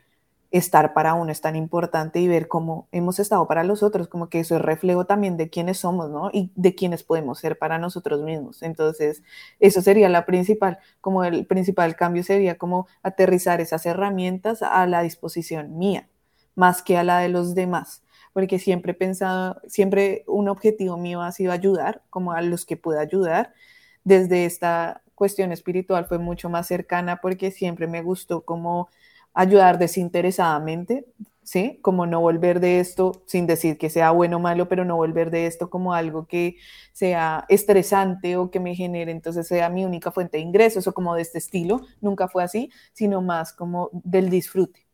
[0.59, 4.29] estar para uno es tan importante y ver cómo hemos estado para los otros, como
[4.29, 6.31] que eso es reflejo también de quiénes somos, ¿no?
[6.33, 8.63] Y de quiénes podemos ser para nosotros mismos.
[8.63, 9.25] Entonces,
[9.59, 15.03] eso sería la principal, como el principal cambio sería como aterrizar esas herramientas a la
[15.03, 16.09] disposición mía,
[16.55, 18.03] más que a la de los demás
[18.33, 22.77] porque siempre he pensado, siempre un objetivo mío ha sido ayudar, como a los que
[22.77, 23.55] pueda ayudar,
[24.03, 28.89] desde esta cuestión espiritual fue mucho más cercana porque siempre me gustó como
[29.35, 31.07] ayudar desinteresadamente,
[31.43, 31.79] ¿sí?
[31.83, 35.31] Como no volver de esto, sin decir que sea bueno o malo, pero no volver
[35.31, 36.57] de esto como algo que
[36.93, 41.15] sea estresante o que me genere, entonces sea mi única fuente de ingresos o como
[41.15, 44.87] de este estilo, nunca fue así, sino más como del disfrute.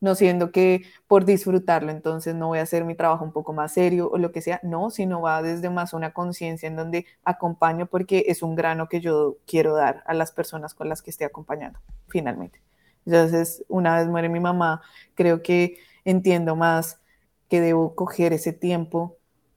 [0.00, 3.72] no siendo que por disfrutarlo, entonces no voy a hacer mi trabajo un poco más
[3.72, 7.86] serio o lo que sea, no, sino va desde más una conciencia en donde acompaño
[7.86, 11.24] porque es un grano que yo quiero dar a las personas con las que esté
[11.24, 12.67] acompañando, finalmente.
[13.08, 14.82] Entonces, una vez muere mi mamá,
[15.14, 17.00] creo que entiendo más
[17.48, 19.16] que debo coger ese tiempo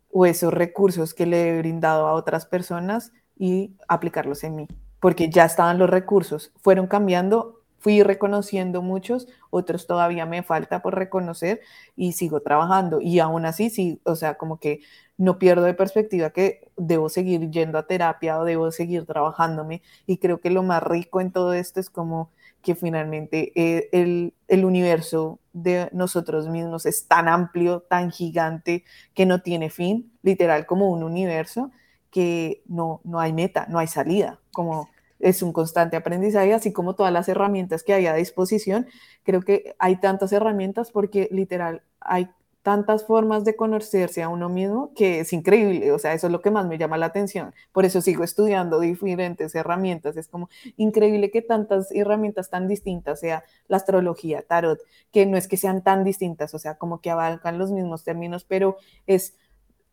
[0.10, 4.68] o esos recursos que le he brindado a otras personas y aplicarlos en mí,
[5.02, 10.95] porque ya estaban los recursos, fueron cambiando fui reconociendo muchos, otros todavía me falta por
[10.95, 11.62] reconocer
[11.95, 13.02] y sigo trabajando.
[13.02, 14.82] Y aún así, sí, o sea, como que
[15.22, 19.84] no pierdo de perspectiva que debo seguir yendo a terapia o debo seguir trabajándome.
[20.08, 22.32] Y creo que lo más rico en todo esto es como
[22.64, 29.28] que finalmente eh, el, el, universo de nosotros mismos es tan amplio, tan gigante, que
[29.28, 31.70] no tiene fin, literal como un universo
[32.10, 36.96] que no, no hay meta, no hay salida, como es un constante aprendizaje, así como
[36.96, 38.88] todas las herramientas que hay a disposición.
[39.22, 42.28] Creo que hay tantas herramientas porque literal hay
[42.62, 46.41] tantas formas de conocerse a uno mismo que es increíble, o sea, eso es lo
[46.41, 47.53] que más me llama la atención.
[47.72, 53.43] Por eso sigo estudiando diferentes herramientas, es como increíble que tantas herramientas tan distintas, sea
[53.68, 54.80] la astrología, tarot,
[55.12, 58.43] que no es que sean tan distintas, o sea, como que abarcan los mismos términos,
[58.43, 59.36] pero es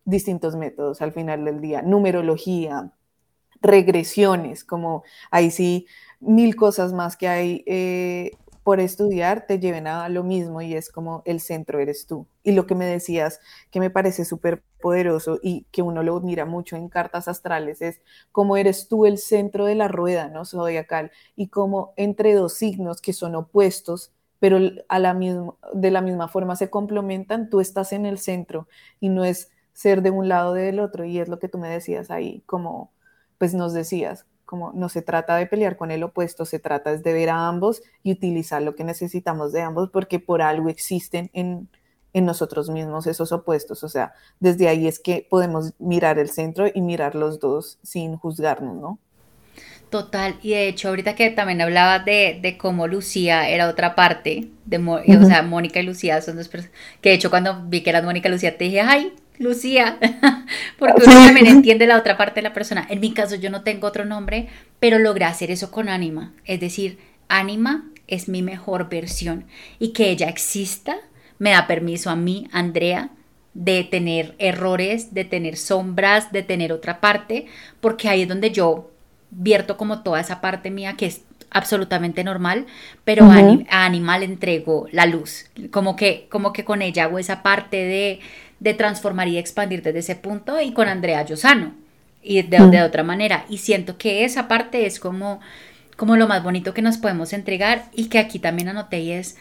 [0.04, 2.92] distintos métodos al final del día, numerología,
[3.60, 5.86] regresiones, como ahí sí
[6.20, 8.32] mil cosas más que hay eh,
[8.68, 12.28] por estudiar te lleven a lo mismo y es como el centro eres tú.
[12.42, 13.40] Y lo que me decías
[13.70, 18.02] que me parece súper poderoso y que uno lo mira mucho en cartas astrales es
[18.30, 20.44] cómo eres tú el centro de la rueda, ¿no?
[20.44, 24.58] Zodiacal y cómo entre dos signos que son opuestos pero
[24.90, 28.68] a la misma, de la misma forma se complementan, tú estás en el centro
[29.00, 31.56] y no es ser de un lado o del otro y es lo que tú
[31.56, 32.92] me decías ahí, como
[33.38, 37.12] pues nos decías, como no se trata de pelear con el opuesto, se trata de
[37.12, 41.68] ver a ambos y utilizar lo que necesitamos de ambos porque por algo existen en,
[42.14, 43.84] en nosotros mismos esos opuestos.
[43.84, 48.16] O sea, desde ahí es que podemos mirar el centro y mirar los dos sin
[48.16, 48.98] juzgarnos, ¿no?
[49.90, 54.48] Total, y de hecho ahorita que también hablaba de, de cómo Lucía era otra parte,
[54.64, 57.90] de, o sea, Mónica y Lucía son dos personas, que de hecho cuando vi que
[57.90, 59.98] eras Mónica y Lucía te dije, ay, Lucía,
[60.78, 62.86] porque uno también entiende la otra parte de la persona.
[62.90, 64.48] En mi caso yo no tengo otro nombre,
[64.80, 66.32] pero logré hacer eso con Ánima.
[66.44, 69.44] Es decir, Ánima es mi mejor versión.
[69.78, 70.96] Y que ella exista
[71.38, 73.10] me da permiso a mí, Andrea,
[73.54, 77.46] de tener errores, de tener sombras, de tener otra parte,
[77.80, 78.90] porque ahí es donde yo
[79.30, 82.66] vierto como toda esa parte mía que es absolutamente normal,
[83.04, 87.42] pero a, Ánima le entrego la luz, como que, como que con ella hago esa
[87.42, 88.20] parte de
[88.60, 91.74] de transformar y expandir desde ese punto y con Andrea Yosano
[92.22, 93.44] y de, de, otra manera.
[93.48, 95.40] Y siento que esa parte es como,
[95.96, 99.36] como lo más bonito que nos podemos entregar y que aquí también anoté y es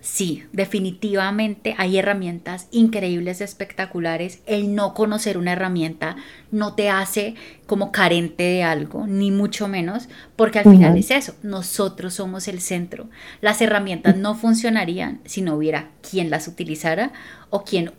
[0.00, 4.40] Sí, definitivamente hay herramientas increíbles, espectaculares.
[4.46, 6.16] El no conocer una herramienta
[6.50, 7.34] no te hace
[7.66, 12.62] como carente de algo, ni mucho menos, porque al final es eso, nosotros somos el
[12.62, 13.10] centro.
[13.42, 17.12] Las herramientas no funcionarían si no hubiera quien las utilizara
[17.50, 17.92] o quien,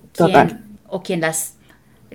[0.87, 1.55] o quien las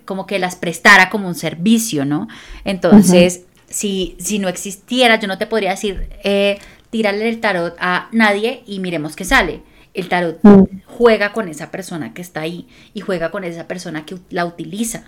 [0.05, 2.29] como que las prestara como un servicio, ¿no?
[2.65, 6.59] Entonces, si, si no existiera, yo no te podría decir, eh,
[6.91, 9.63] tírale el tarot a nadie y miremos qué sale
[9.97, 10.65] el tarot mm.
[10.87, 15.05] juega con esa persona que está ahí y juega con esa persona que la utiliza.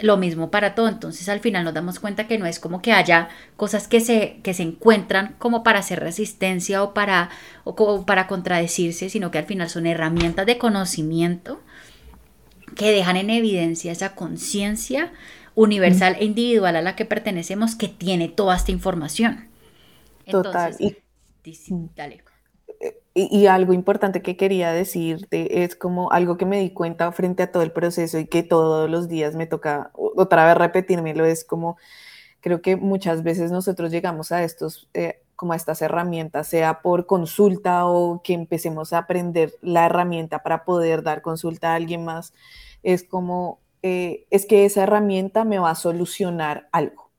[0.00, 2.92] Lo mismo para todo, entonces al final nos damos cuenta que no es como que
[2.92, 7.30] haya cosas que se, que se encuentran como para hacer resistencia o para,
[7.64, 11.60] o para contradecirse, sino que al final son herramientas de conocimiento
[12.76, 15.12] que dejan en evidencia esa conciencia
[15.54, 19.48] universal e individual a la que pertenecemos que tiene toda esta información.
[20.30, 20.76] Total.
[20.78, 20.96] y,
[21.96, 22.22] dale
[23.14, 27.50] y, algo importante que quería decirte es como algo que me di cuenta frente a
[27.50, 31.76] todo el proceso y que todos los días me toca otra vez repetírmelo, es como
[32.40, 37.06] creo que muchas veces nosotros llegamos a estos, eh, como a estas herramientas, sea por
[37.06, 42.34] consulta o que empecemos a aprender la herramienta para poder dar consulta a alguien más,
[42.82, 47.10] es como, eh, es que esa herramienta me va a solucionar algo.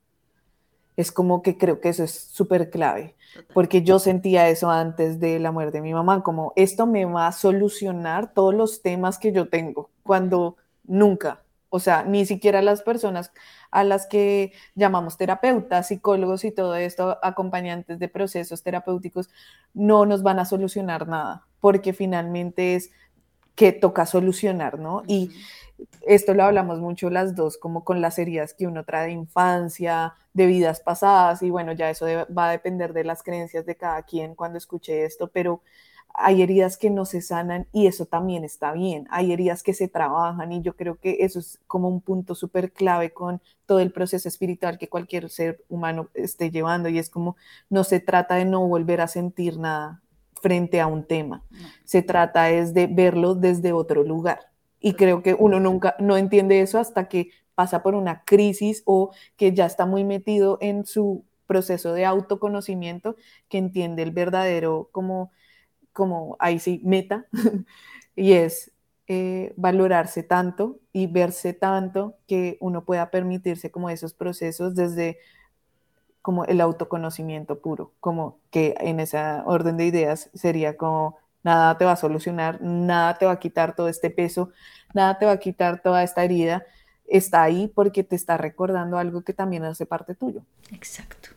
[0.97, 3.15] Es como que creo que eso es súper clave
[3.53, 7.27] porque yo sentía eso antes de la muerte de mi mamá, como esto me va
[7.27, 12.81] a solucionar todos los temas que yo tengo, cuando nunca, o sea, ni siquiera las
[12.81, 13.31] personas
[13.71, 19.29] a las que llamamos terapeutas, psicólogos y todo esto, acompañantes de procesos terapéuticos,
[19.73, 22.91] no nos van a solucionar nada, porque finalmente es
[23.55, 25.03] que toca solucionar, ¿no?
[25.05, 25.31] Y
[26.07, 30.15] esto lo hablamos mucho las dos, como con las heridas que uno trae de infancia,
[30.33, 32.05] de vidas pasadas, y bueno, ya eso
[32.35, 35.61] va a depender de las creencias de cada quien cuando escuche esto, pero
[36.13, 39.07] hay heridas que no se sanan y eso también está bien.
[39.09, 42.71] Hay heridas que se trabajan y yo creo que eso es como un punto súper
[42.71, 47.37] clave con todo el proceso espiritual que cualquier ser humano esté llevando y es como
[47.69, 50.01] no se trata de no volver a sentir nada
[50.41, 51.43] frente a un tema,
[51.83, 54.39] se trata es de verlo desde otro lugar.
[54.79, 59.11] Y creo que uno nunca no entiende eso hasta que pasa por una crisis o
[59.35, 63.17] que ya está muy metido en su proceso de autoconocimiento,
[63.49, 65.31] que entiende el verdadero como
[65.99, 67.25] como ahí sí, meta,
[68.15, 68.71] y es
[69.09, 75.17] eh, valorarse tanto y verse tanto que uno pueda permitirse como esos procesos desde
[76.21, 81.83] como el autoconocimiento puro, como que en esa orden de ideas sería como nada te
[81.83, 84.51] va a solucionar, nada te va a quitar todo este peso,
[84.93, 86.63] nada te va a quitar toda esta herida,
[87.07, 90.43] está ahí porque te está recordando algo que también hace parte tuyo.
[90.71, 91.31] Exacto.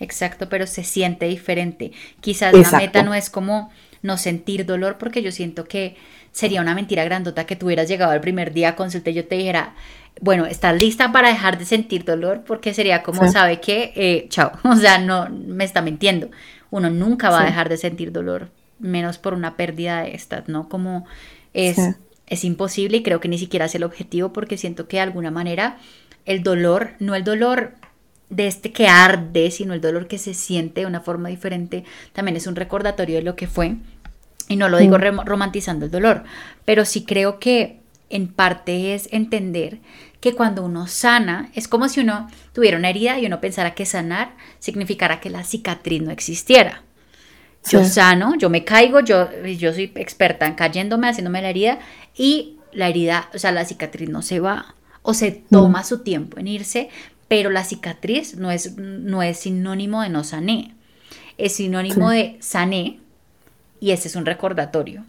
[0.00, 1.90] Exacto, pero se siente diferente.
[2.20, 3.70] Quizás la meta no es como
[4.02, 5.96] no sentir dolor, porque yo siento que
[6.32, 9.26] sería una mentira grandota que tú hubieras llegado al primer día a consulta y yo
[9.26, 9.74] te dijera,
[10.20, 12.42] bueno, ¿estás lista para dejar de sentir dolor?
[12.46, 13.92] Porque sería como, ¿sabe qué?
[13.96, 16.30] Eh, chao, o sea, no, me está mintiendo.
[16.70, 20.68] Uno nunca va a dejar de sentir dolor, menos por una pérdida de estas, ¿no?
[20.68, 21.06] Como
[21.54, 21.78] es,
[22.26, 25.30] es imposible y creo que ni siquiera es el objetivo porque siento que de alguna
[25.30, 25.78] manera
[26.26, 27.72] el dolor, no el dolor
[28.30, 32.36] de este que arde, sino el dolor que se siente de una forma diferente, también
[32.36, 33.76] es un recordatorio de lo que fue.
[34.48, 35.26] Y no lo digo mm.
[35.26, 36.24] romantizando el dolor,
[36.64, 39.78] pero sí creo que en parte es entender
[40.20, 43.86] que cuando uno sana, es como si uno tuviera una herida y uno pensara que
[43.86, 46.82] sanar significara que la cicatriz no existiera.
[47.70, 51.78] Yo sano, yo me caigo, yo, yo soy experta en cayéndome, haciéndome la herida
[52.16, 55.84] y la herida, o sea, la cicatriz no se va o se toma mm.
[55.84, 56.88] su tiempo en irse,
[57.28, 60.74] pero la cicatriz no es, no es sinónimo de no sané,
[61.36, 62.98] es sinónimo de sané
[63.80, 65.04] y ese es un recordatorio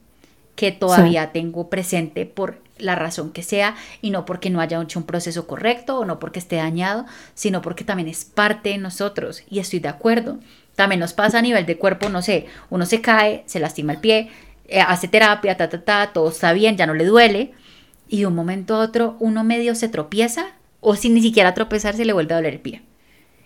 [0.56, 5.00] que todavía tengo presente por la razón que sea y no porque no haya hecho
[5.00, 9.44] un proceso correcto o no porque esté dañado, sino porque también es parte de nosotros
[9.50, 10.38] y estoy de acuerdo.
[10.76, 14.00] También nos pasa a nivel de cuerpo, no sé, uno se cae, se lastima el
[14.00, 14.30] pie,
[14.68, 17.54] eh, hace terapia, ta, ta, ta, todo está bien, ya no le duele
[18.10, 20.48] y de un momento a otro uno medio se tropieza
[20.82, 22.82] o sin ni siquiera tropezar se le vuelve a doler el pie.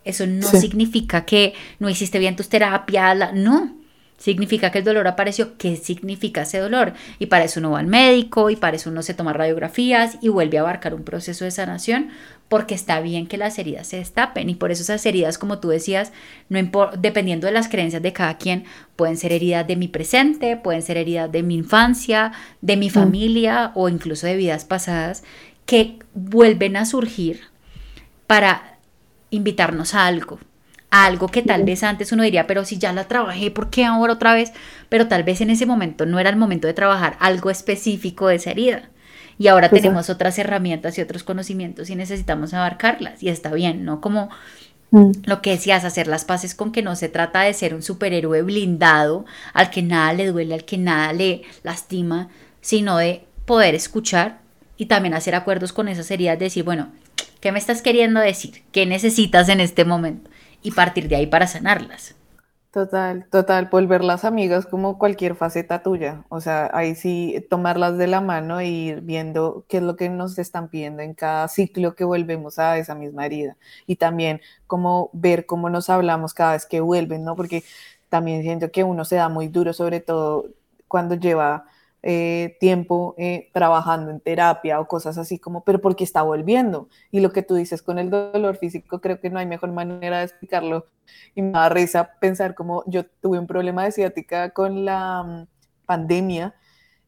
[0.05, 3.77] Eso no significa que no hiciste bien tus terapias, no.
[4.17, 5.57] Significa que el dolor apareció.
[5.57, 6.93] ¿Qué significa ese dolor?
[7.19, 10.29] Y para eso uno va al médico y para eso uno se toma radiografías y
[10.29, 12.09] vuelve a abarcar un proceso de sanación
[12.47, 15.69] porque está bien que las heridas se destapen y por eso esas heridas, como tú
[15.69, 16.11] decías,
[16.49, 18.65] no dependiendo de las creencias de cada quien,
[18.95, 22.31] pueden ser heridas de mi presente, pueden ser heridas de mi infancia,
[22.61, 22.91] de mi mm.
[22.91, 25.23] familia o incluso de vidas pasadas
[25.65, 27.41] que vuelven a surgir
[28.27, 28.77] para
[29.29, 30.39] invitarnos a algo,
[30.89, 33.85] a algo que tal vez antes uno diría, pero si ya la trabajé, ¿por qué
[33.85, 34.51] ahora otra vez?
[34.89, 38.35] Pero tal vez en ese momento no era el momento de trabajar algo específico de
[38.35, 38.89] esa herida.
[39.39, 43.23] Y ahora tenemos otras herramientas y otros conocimientos y necesitamos abarcarlas.
[43.23, 43.99] Y está bien, ¿no?
[43.99, 44.29] Como
[44.91, 45.11] mm.
[45.25, 48.43] lo que decías, hacer las paces con que no se trata de ser un superhéroe
[48.43, 52.29] blindado al que nada le duele, al que nada le lastima,
[52.61, 54.42] sino de poder escuchar
[54.83, 56.89] y también hacer acuerdos con esas heridas, decir, bueno,
[57.39, 58.63] ¿qué me estás queriendo decir?
[58.73, 60.29] ¿Qué necesitas en este momento?
[60.61, 62.15] Y partir de ahí para sanarlas.
[62.69, 66.25] Total, total, volverlas amigas como cualquier faceta tuya.
[66.27, 70.09] O sea, ahí sí tomarlas de la mano e ir viendo qué es lo que
[70.09, 73.55] nos están pidiendo en cada ciclo que volvemos a esa misma herida.
[73.87, 77.37] Y también como ver cómo nos hablamos cada vez que vuelven, ¿no?
[77.37, 77.63] Porque
[78.09, 80.47] también siento que uno se da muy duro, sobre todo
[80.89, 81.67] cuando lleva
[82.05, 86.89] eh, tiempo eh, trabajando en terapia o cosas así como, pero porque está volviendo.
[87.11, 90.19] Y lo que tú dices con el dolor físico, creo que no hay mejor manera
[90.19, 90.87] de explicarlo.
[91.33, 95.47] Y me da risa pensar como yo tuve un problema de ciática con la mm,
[95.85, 96.55] pandemia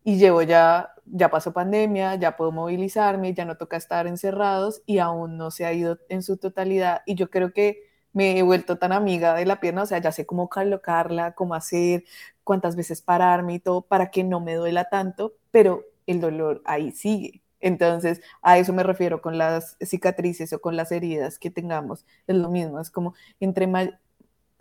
[0.06, 5.00] y llevo ya, ya pasó pandemia, ya puedo movilizarme, ya no toca estar encerrados y
[5.00, 7.02] aún no se ha ido en su totalidad.
[7.06, 7.84] Y yo creo que
[8.14, 11.54] me he vuelto tan amiga de la pierna, o sea, ya sé cómo colocarla, cómo
[11.54, 12.06] hacer,
[12.46, 16.92] cuántas veces pararme y todo para que no me duela tanto, pero el dolor ahí
[16.94, 17.42] sigue.
[17.60, 22.06] Entonces, a eso me refiero con las cicatrices o con las heridas que tengamos.
[22.28, 23.68] Es lo mismo, es como entre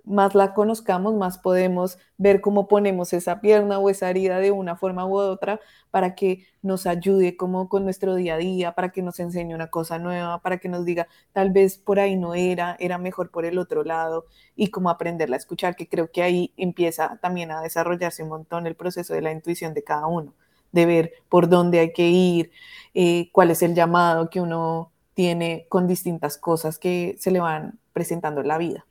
[0.05, 4.77] más la conozcamos, más podemos ver cómo ponemos esa pierna o esa herida de una
[4.77, 9.03] forma u otra para que nos ayude como con nuestro día a día, para que
[9.03, 12.77] nos enseñe una cosa nueva, para que nos diga, tal vez por ahí no era,
[12.81, 14.27] era mejor por el otro lado,
[14.57, 18.67] y como aprenderla a escuchar, que creo que ahí empieza también a desarrollarse un montón
[18.67, 20.35] el proceso de la intuición de cada uno,
[20.73, 22.51] de ver por dónde hay que ir,
[22.95, 27.79] eh, cuál es el llamado que uno tiene con distintas cosas que se le van
[27.93, 28.85] presentando en la vida.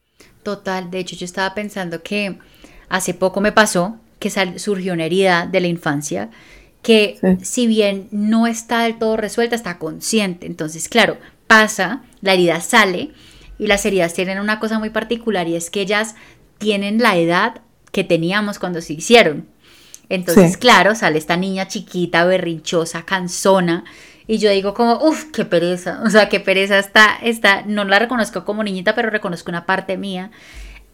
[0.43, 2.37] Total, de hecho yo estaba pensando que
[2.89, 4.29] hace poco me pasó que
[4.59, 6.29] surgió una herida de la infancia
[6.83, 10.45] que si bien no está del todo resuelta, está consciente.
[10.45, 11.17] Entonces, claro,
[11.47, 13.11] pasa, la herida sale
[13.57, 16.15] y las heridas tienen una cosa muy particular y es que ellas
[16.57, 19.47] tienen la edad que teníamos cuando se hicieron.
[20.09, 23.85] Entonces, claro, sale esta niña chiquita, berrinchosa, cansona.
[24.27, 26.01] Y yo digo como, uff, qué pereza.
[26.05, 29.97] O sea, qué pereza está, está, no la reconozco como niñita, pero reconozco una parte
[29.97, 30.31] mía.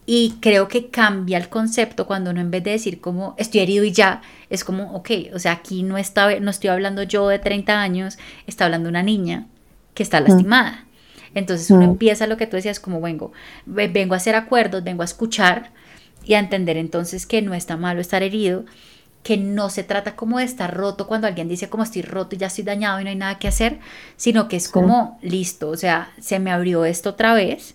[0.06, 3.84] Y creo que cambia el concepto cuando uno en vez de decir como estoy herido
[3.84, 7.38] y ya, es como, ok, o sea, aquí no, está, no estoy hablando yo de
[7.38, 9.46] 30 años, está hablando una niña
[9.94, 10.86] que está lastimada.
[11.34, 13.32] Entonces uno empieza lo que tú decías como vengo,
[13.66, 15.70] vengo a hacer acuerdos, vengo a escuchar
[16.24, 18.64] y a entender entonces que no está malo estar herido,
[19.22, 22.38] que no se trata como de estar roto cuando alguien dice como estoy roto y
[22.38, 23.78] ya estoy dañado y no hay nada que hacer,
[24.16, 27.74] sino que es como listo, o sea, se me abrió esto otra vez,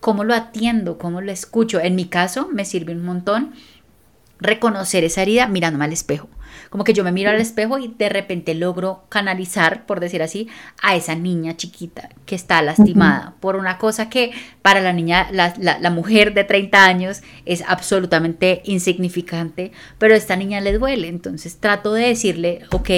[0.00, 0.98] ¿cómo lo atiendo?
[0.98, 1.80] ¿Cómo lo escucho?
[1.80, 3.54] En mi caso me sirve un montón
[4.38, 6.28] reconocer esa herida mirándome al espejo.
[6.72, 10.48] Como que yo me miro al espejo y de repente logro canalizar, por decir así,
[10.80, 14.30] a esa niña chiquita que está lastimada por una cosa que
[14.62, 20.34] para la niña, la, la, mujer de 30 años es absolutamente insignificante, pero a esta
[20.34, 21.08] niña le duele.
[21.08, 22.88] Entonces trato de decirle, ok,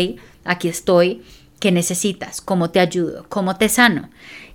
[0.44, 1.24] aquí estoy,
[1.58, 2.40] ¿qué necesitas?
[2.40, 3.26] ¿Cómo te ayudo?
[3.28, 4.08] ¿Cómo te sano?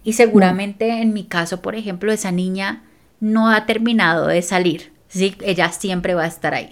[0.05, 2.83] Y seguramente en mi caso, por ejemplo, esa niña
[3.19, 5.35] no ha terminado de salir ¿sí?
[5.41, 6.69] Ella siempre va a estar ahí.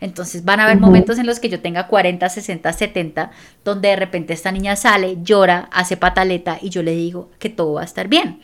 [0.00, 3.30] Entonces van a haber momentos en los que yo tenga 40, 60, 70,
[3.64, 7.74] donde de repente esta niña sale, llora, hace pataleta y yo le digo que todo
[7.74, 8.40] va a estar bien.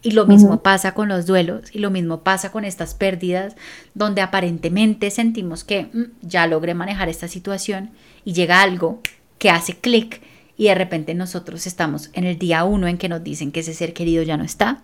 [0.00, 3.56] Y lo mismo pasa con los duelos y lo mismo pasa con estas pérdidas,
[3.94, 7.90] donde aparentemente sentimos que mm, ya logré manejar esta situación
[8.24, 9.00] y llega algo
[9.38, 10.22] que hace clic
[10.58, 13.72] y de repente nosotros estamos en el día uno en que nos dicen que ese
[13.72, 14.82] ser querido ya no está,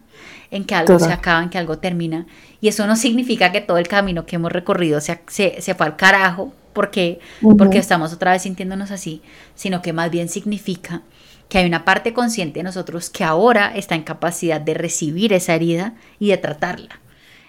[0.53, 2.27] en que algo se acaba, en que algo termina.
[2.61, 5.97] Y eso no significa que todo el camino que hemos recorrido se, se, fue al
[5.97, 7.19] carajo porque,
[7.59, 9.21] porque estamos otra vez sintiéndonos así,
[9.57, 11.03] sino que más bien significa
[11.49, 15.57] que hay una parte consciente de nosotros que ahora está en capacidad de recibir esa
[15.57, 17.01] herida y de tratarla.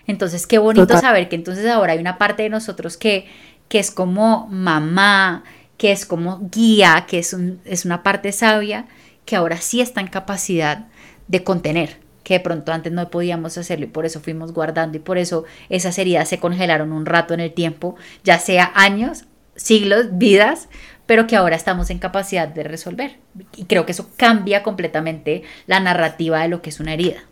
[0.07, 3.27] Entonces, qué bonito saber que entonces ahora hay una parte de nosotros que,
[3.69, 5.43] que es como mamá,
[5.77, 8.85] que es como guía, que es, un, es una parte sabia,
[9.25, 10.87] que ahora sí está en capacidad
[11.27, 15.01] de contener, que de pronto antes no podíamos hacerlo y por eso fuimos guardando y
[15.01, 20.07] por eso esas heridas se congelaron un rato en el tiempo, ya sea años, siglos,
[20.11, 20.69] vidas,
[21.05, 23.17] pero que ahora estamos en capacidad de resolver.
[23.55, 27.23] Y creo que eso cambia completamente la narrativa de lo que es una herida.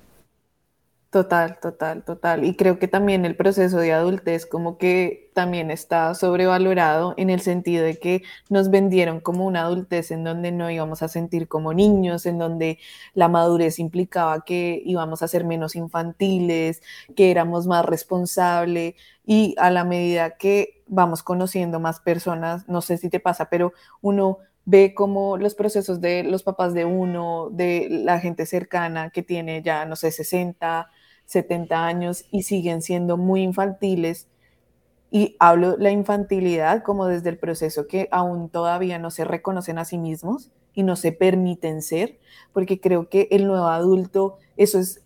[1.13, 2.43] Total, total, total.
[2.43, 7.39] Y creo que también el proceso de adultez como que también está sobrevalorado en el
[7.39, 11.71] sentido de que nos vendieron como una adultez en donde no íbamos a sentir como
[11.71, 12.79] niños, en donde
[13.13, 16.81] la madurez implicaba que íbamos a ser menos infantiles,
[17.15, 22.97] que éramos más responsables y a la medida que vamos conociendo más personas, no sé
[22.97, 27.87] si te pasa, pero uno ve como los procesos de los papás de uno, de
[27.89, 30.89] la gente cercana que tiene ya, no sé, 60,
[31.33, 34.27] 70 años y siguen siendo muy infantiles.
[35.11, 39.85] Y hablo la infantilidad como desde el proceso que aún todavía no se reconocen a
[39.85, 42.17] sí mismos y no se permiten ser,
[42.51, 45.01] porque creo que el nuevo adulto, eso es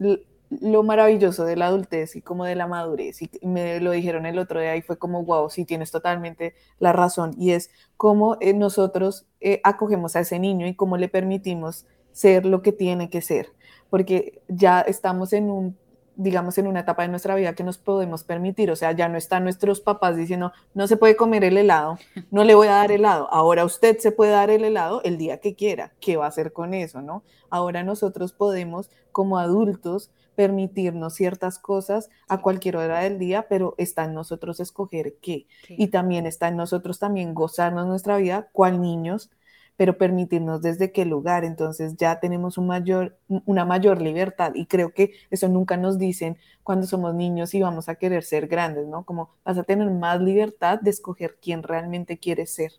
[0.50, 3.22] lo maravilloso de la adultez y como de la madurez.
[3.22, 6.94] Y me lo dijeron el otro día y fue como, wow, sí tienes totalmente la
[6.94, 7.34] razón.
[7.38, 12.46] Y es cómo eh, nosotros eh, acogemos a ese niño y cómo le permitimos ser
[12.46, 13.50] lo que tiene que ser.
[13.90, 15.78] Porque ya estamos en un
[16.18, 18.72] digamos, en una etapa de nuestra vida que nos podemos permitir.
[18.72, 21.98] O sea, ya no están nuestros papás diciendo, no se puede comer el helado,
[22.32, 23.32] no le voy a dar helado.
[23.32, 25.94] Ahora usted se puede dar el helado el día que quiera.
[26.02, 27.24] ¿Qué va a hacer con eso, no?
[27.50, 34.06] Ahora nosotros podemos, como adultos, permitirnos ciertas cosas a cualquier hora del día, pero está
[34.06, 35.48] en nosotros escoger qué.
[35.70, 39.32] Y también está en nosotros también gozarnos nuestra vida, cual niños,
[39.78, 41.46] pero permitirnos desde qué lugar.
[41.46, 46.38] Entonces ya tenemos un mayor, una mayor libertad y creo que eso nunca nos dicen
[46.64, 49.06] cuando somos niños y vamos a querer ser grandes, ¿no?
[49.06, 52.74] Como vas a tener más libertad de escoger quién realmente quieres ser.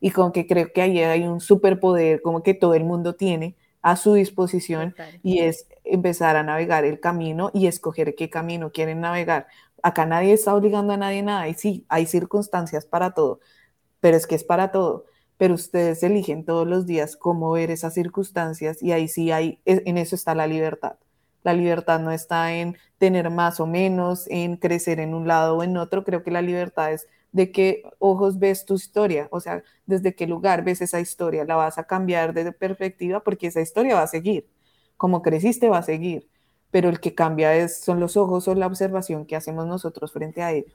[0.00, 3.56] Y como que creo que ahí hay un superpoder como que todo el mundo tiene
[3.80, 9.00] a su disposición y es empezar a navegar el camino y escoger qué camino quieren
[9.00, 9.46] navegar.
[9.82, 13.40] Acá nadie está obligando a nadie nada y sí, hay circunstancias para todo,
[14.00, 15.06] pero es que es para todo
[15.44, 19.82] pero ustedes eligen todos los días cómo ver esas circunstancias y ahí sí hay, e,
[19.84, 20.96] en eso está la libertad.
[21.42, 25.62] La libertad no está en tener más o menos, en crecer en un lado o
[25.62, 26.02] en otro.
[26.02, 30.26] Creo que la libertad es de qué ojos ves tu historia, o sea, desde qué
[30.26, 31.44] lugar ves esa historia.
[31.44, 34.48] La vas a cambiar de perspectiva porque esa historia va a seguir.
[34.96, 36.26] Como creciste, va a seguir.
[36.70, 40.42] Pero el que cambia es, son los ojos o la observación que hacemos nosotros frente
[40.42, 40.72] a ello.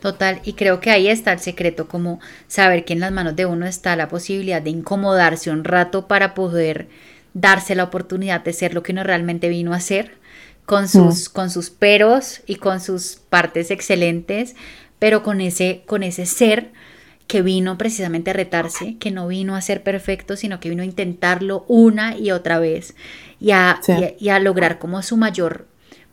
[0.00, 3.44] Total, y creo que ahí está el secreto, como saber que en las manos de
[3.44, 6.88] uno está la posibilidad de incomodarse un rato para poder
[7.34, 10.12] darse la oportunidad de ser lo que uno realmente vino a ser,
[10.64, 11.32] con sus, mm.
[11.32, 14.56] con sus peros y con sus partes excelentes,
[14.98, 16.70] pero con ese, con ese ser
[17.26, 20.86] que vino precisamente a retarse, que no vino a ser perfecto, sino que vino a
[20.86, 22.94] intentarlo una y otra vez
[23.38, 23.80] y a,
[24.18, 25.66] y a lograr como su mayor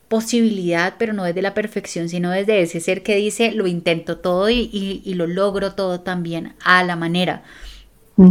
[0.08, 4.50] posibilidad, pero no desde la perfección, sino desde ese ser que dice, lo intento todo
[4.50, 7.44] y, lo logro todo también a la manera.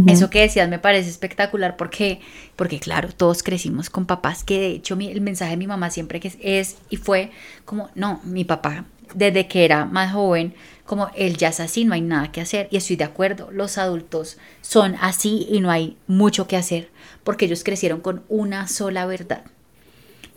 [0.07, 2.19] Eso que decías me parece espectacular porque,
[2.57, 6.19] porque claro, todos crecimos con papás que de hecho el mensaje de mi mamá siempre
[6.19, 7.31] que es, y fue
[7.63, 10.53] como, no, mi papá desde que era más joven,
[10.85, 13.77] como él ya es así, no hay nada que hacer y estoy de acuerdo, los
[13.77, 16.89] adultos son así y no hay mucho que hacer
[17.23, 19.45] porque ellos crecieron con una sola verdad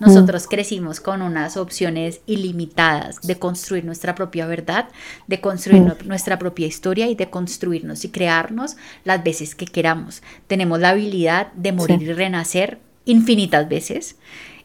[0.01, 4.89] nosotros crecimos con unas opciones ilimitadas de construir nuestra propia verdad,
[5.27, 10.23] de construir nuestra propia historia y de construirnos y crearnos las veces que queramos.
[10.47, 14.17] Tenemos la habilidad de morir y renacer infinitas veces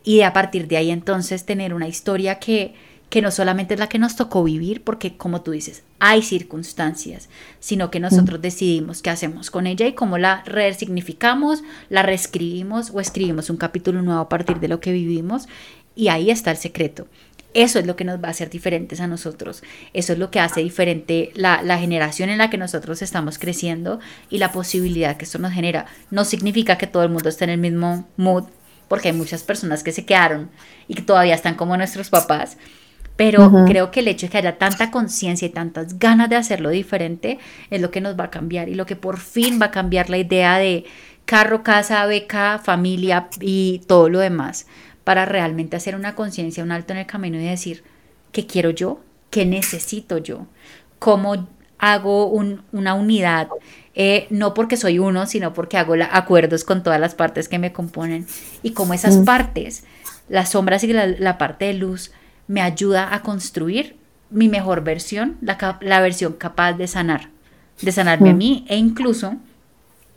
[0.04, 2.74] y a partir de ahí entonces tener una historia que
[3.10, 7.30] que no solamente es la que nos tocó vivir, porque como tú dices, hay circunstancias,
[7.60, 12.99] sino que nosotros decidimos qué hacemos con ella y cómo la resignificamos, la reescribimos o
[12.99, 15.47] escribimos un capítulo nuevo a partir de lo que vivimos.
[15.95, 17.08] Y ahí está el secreto.
[17.53, 19.64] Eso es lo que nos va a hacer diferentes a nosotros.
[19.93, 24.01] Eso es lo que hace diferente la, la, generación en la que nosotros estamos creciendo
[24.30, 25.86] y la posibilidad que esto nos genera.
[26.12, 28.43] No significa que todo el mundo esté en el mismo mood,
[28.89, 30.49] porque hay muchas personas que se quedaron
[30.89, 32.58] y que todavía están como nuestros papás
[33.16, 36.70] pero creo que el hecho de que haya tanta conciencia y tantas ganas de hacerlo
[36.70, 37.39] diferente
[37.70, 40.09] es lo que nos va a cambiar y lo que por fin va a cambiar
[40.09, 40.86] la idea de
[41.24, 44.68] carro, casa, beca, familia y todo lo demás
[45.05, 47.84] para realmente hacer una conciencia, un alto en el camino y decir,
[48.32, 48.99] ¿qué quiero yo?
[49.30, 50.47] ¿Qué necesito yo?
[50.99, 51.47] ¿Cómo
[51.78, 53.47] hago una unidad?
[53.93, 57.72] Eh, no porque soy uno, sino porque hago acuerdos con todas las partes que me
[57.72, 58.28] componen
[58.61, 59.86] y cómo esas partes,
[60.28, 62.11] las sombras y la parte de luz,
[62.48, 63.98] me ayuda a construir
[64.30, 67.30] mi mejor versión, la, la versión capaz de sanar,
[67.82, 68.38] de sanarme a mm.
[68.38, 69.36] mí e incluso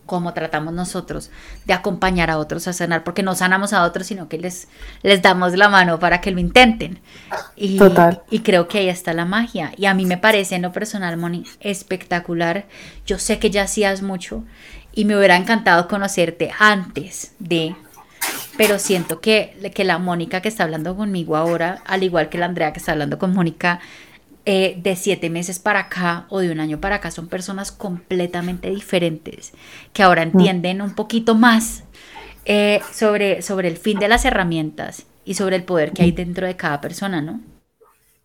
[0.09, 1.31] como tratamos nosotros
[1.67, 4.67] de acompañar a otros a sanar, porque no sanamos a otros, sino que les,
[5.03, 6.99] les damos la mano para que lo intenten.
[7.55, 8.23] Y, Total.
[8.31, 9.73] y creo que ahí está la magia.
[9.77, 12.65] Y a mí me parece en lo personal, Moni, espectacular.
[13.07, 14.45] Yo sé que ya hacías mucho
[14.95, 17.77] y me hubiera encantado conocerte antes de
[18.57, 22.47] pero siento que, que la Mónica que está hablando conmigo ahora, al igual que la
[22.47, 23.81] Andrea que está hablando con Mónica,
[24.51, 28.71] eh, de siete meses para acá o de un año para acá son personas completamente
[28.71, 29.53] diferentes,
[29.93, 30.29] que ahora mm.
[30.29, 31.85] entienden un poquito más
[32.47, 36.47] eh, sobre, sobre el fin de las herramientas y sobre el poder que hay dentro
[36.47, 37.43] de cada persona, ¿no?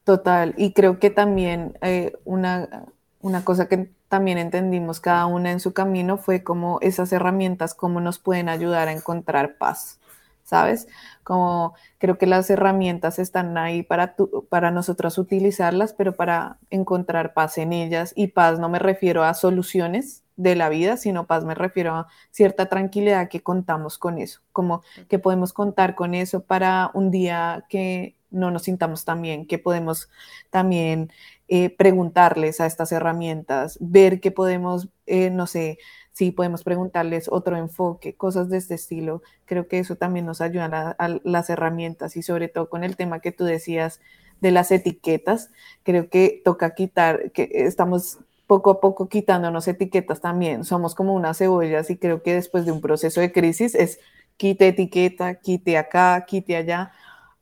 [0.05, 2.85] Total, y creo que también eh, una,
[3.23, 8.01] una cosa que también entendimos cada una en su camino fue cómo esas herramientas, cómo
[8.01, 9.99] nos pueden ayudar a encontrar paz.
[10.43, 10.87] ¿sabes?
[11.23, 14.15] Como creo que las herramientas están ahí para,
[14.49, 18.13] para nosotras utilizarlas, pero para encontrar paz en ellas.
[18.15, 22.07] Y paz no me refiero a soluciones de la vida, sino paz me refiero a
[22.31, 27.65] cierta tranquilidad que contamos con eso, como que podemos contar con eso para un día
[27.69, 30.09] que no nos sintamos tan bien, que podemos
[30.49, 31.11] también
[31.47, 35.77] eh, preguntarles a estas herramientas, ver que podemos, eh, no sé,
[36.13, 39.21] sí podemos preguntarles otro enfoque, cosas de este estilo.
[39.45, 43.19] Creo que eso también nos ayuda a, las herramientas y sobre todo con el tema
[43.19, 43.99] que tú decías
[44.41, 45.51] de las etiquetas,
[45.83, 50.65] creo que toca quitar, que estamos poco a poco quitándonos etiquetas también.
[50.65, 53.99] Somos como unas cebollas y creo que después de un proceso de crisis es
[54.37, 56.91] quite etiqueta, quite acá, quite allá,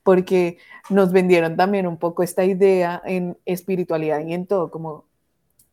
[0.04, 0.58] porque
[0.90, 5.06] nos vendieron también un poco esta idea en espiritualidad y en todo, como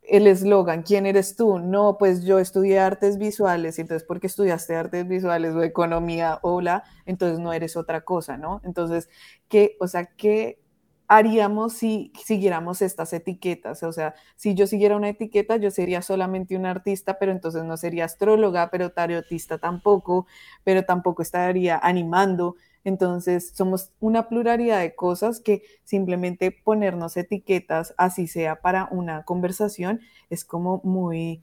[0.02, 1.58] el eslogan, ¿quién eres tú?
[1.58, 7.38] No, pues yo estudié artes visuales, entonces porque estudiaste artes visuales o economía, hola, entonces
[7.38, 8.62] no eres otra cosa, ¿no?
[8.64, 9.10] Entonces,
[9.48, 10.60] ¿qué, o sea, qué
[11.08, 13.82] haríamos si siguiéramos estas etiquetas?
[13.82, 17.76] O sea, si yo siguiera una etiqueta, yo sería solamente un artista, pero entonces no
[17.76, 20.26] sería astróloga, pero tarotista tampoco,
[20.64, 28.26] pero tampoco estaría animando, entonces, somos una pluralidad de cosas que simplemente ponernos etiquetas, así
[28.26, 30.00] sea para una conversación,
[30.30, 31.42] es como muy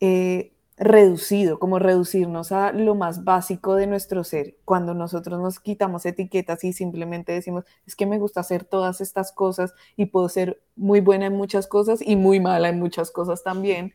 [0.00, 4.56] eh, reducido, como reducirnos a lo más básico de nuestro ser.
[4.64, 9.32] Cuando nosotros nos quitamos etiquetas y simplemente decimos, es que me gusta hacer todas estas
[9.32, 13.42] cosas y puedo ser muy buena en muchas cosas y muy mala en muchas cosas
[13.42, 13.94] también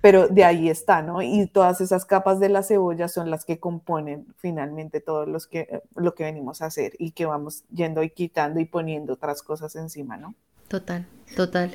[0.00, 1.22] pero de ahí está, ¿no?
[1.22, 5.82] Y todas esas capas de la cebolla son las que componen finalmente todo los que,
[5.94, 9.76] lo que venimos a hacer y que vamos yendo y quitando y poniendo otras cosas
[9.76, 10.34] encima, ¿no?
[10.68, 11.06] Total,
[11.36, 11.74] total.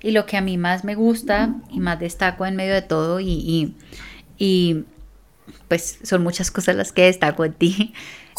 [0.00, 3.20] Y lo que a mí más me gusta y más destaco en medio de todo
[3.20, 3.76] y,
[4.38, 4.84] y
[5.68, 7.94] pues son muchas cosas las que destaco en ti,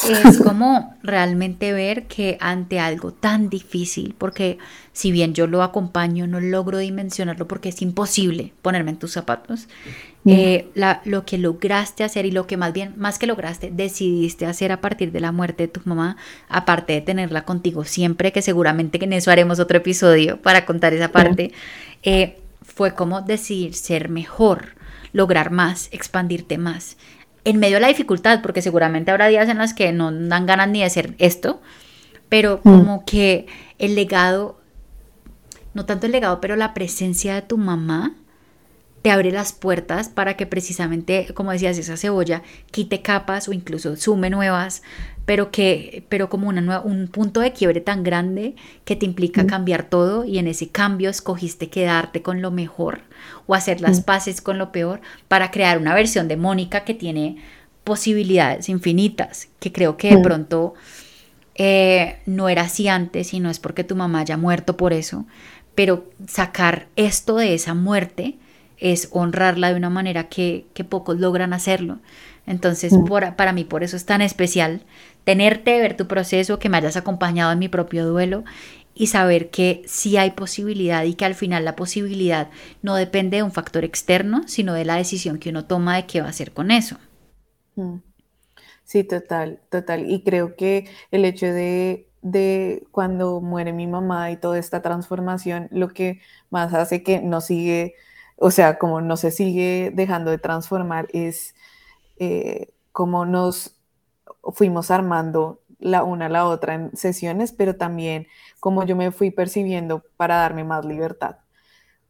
[0.10, 4.58] es como realmente ver que ante algo tan difícil, porque
[4.93, 9.68] si bien yo lo acompaño, no logro dimensionarlo porque es imposible ponerme en tus zapatos,
[10.26, 10.70] eh,
[11.06, 14.82] lo que lograste hacer y lo que más bien, más que lograste, decidiste hacer a
[14.82, 19.14] partir de la muerte de tu mamá, aparte de tenerla contigo siempre, que seguramente en
[19.14, 21.52] eso haremos otro episodio para contar esa parte,
[22.04, 24.76] eh, fue como decidir ser mejor,
[25.14, 26.97] lograr más, expandirte más
[27.44, 30.70] en medio de la dificultad, porque seguramente habrá días en los que no dan ganas
[30.70, 31.62] ni de hacer esto,
[32.30, 32.70] pero mm.
[32.70, 33.48] como que
[33.80, 34.60] el legado,
[35.74, 38.14] no tanto el legado, pero la presencia de tu mamá
[39.02, 43.95] te abre las puertas para que precisamente, como decías, esa cebolla quite capas o incluso
[43.95, 44.84] sume nuevas,
[45.26, 49.47] pero que, pero como una un punto de quiebre tan grande que te implica mm.
[49.47, 53.02] cambiar todo y en ese cambio escogiste quedarte con lo mejor
[53.47, 54.04] o hacer las mm.
[54.04, 57.38] paces con lo peor para crear una versión de Mónica que tiene
[57.84, 60.22] posibilidades infinitas, que creo que de mm.
[60.22, 60.74] pronto
[61.56, 65.26] eh, no era así antes y no es porque tu mamá haya muerto por eso,
[65.74, 68.38] pero sacar esto de esa muerte
[68.82, 72.00] es honrarla de una manera que, pocos logran hacerlo.
[72.46, 73.36] Entonces, mm.
[73.38, 74.82] para mí por eso es tan especial
[75.24, 78.44] tenerte, ver tu proceso, que me hayas acompañado en mi propio duelo
[78.96, 82.50] y saber que sí hay posibilidad y que al final la posibilidad
[82.82, 86.20] no depende de un factor externo, sino de la decisión que uno toma de qué
[86.20, 86.98] va a hacer con eso.
[87.76, 87.98] Mm.
[88.84, 90.10] Sí, total, total.
[90.10, 95.70] Y creo que el hecho de, de cuando muere mi mamá y toda esta transformación,
[95.72, 96.20] lo que
[96.50, 97.96] más hace que no sigue
[98.44, 101.54] o sea, como no se sigue dejando de transformar, es
[102.18, 103.76] eh, como nos
[104.54, 108.26] fuimos armando la una a la otra en sesiones, pero también
[108.60, 111.38] como yo me fui percibiendo para darme más libertad.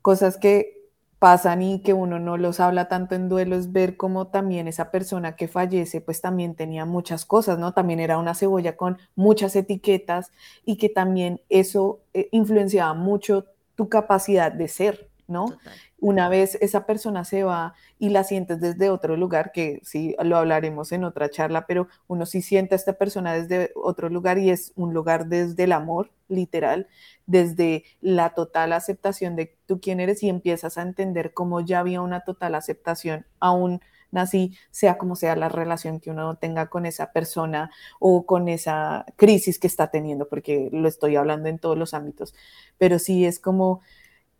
[0.01, 4.27] Cosas que pasan y que uno no los habla tanto en duelo es ver cómo
[4.27, 7.73] también esa persona que fallece pues también tenía muchas cosas, ¿no?
[7.73, 10.31] También era una cebolla con muchas etiquetas
[10.63, 15.57] y que también eso eh, influenciaba mucho tu capacidad de ser, ¿no?
[15.99, 20.37] Una vez esa persona se va y la sientes desde otro lugar, que sí lo
[20.37, 24.49] hablaremos en otra charla, pero uno sí siente a esta persona desde otro lugar y
[24.49, 26.87] es un lugar desde el amor, literal,
[27.25, 32.01] desde la total aceptación de tú quién eres y empiezas a entender cómo ya había
[32.01, 33.81] una total aceptación, aún
[34.19, 39.05] así, sea como sea la relación que uno tenga con esa persona o con esa
[39.15, 42.33] crisis que está teniendo, porque lo estoy hablando en todos los ámbitos,
[42.77, 43.81] pero sí es como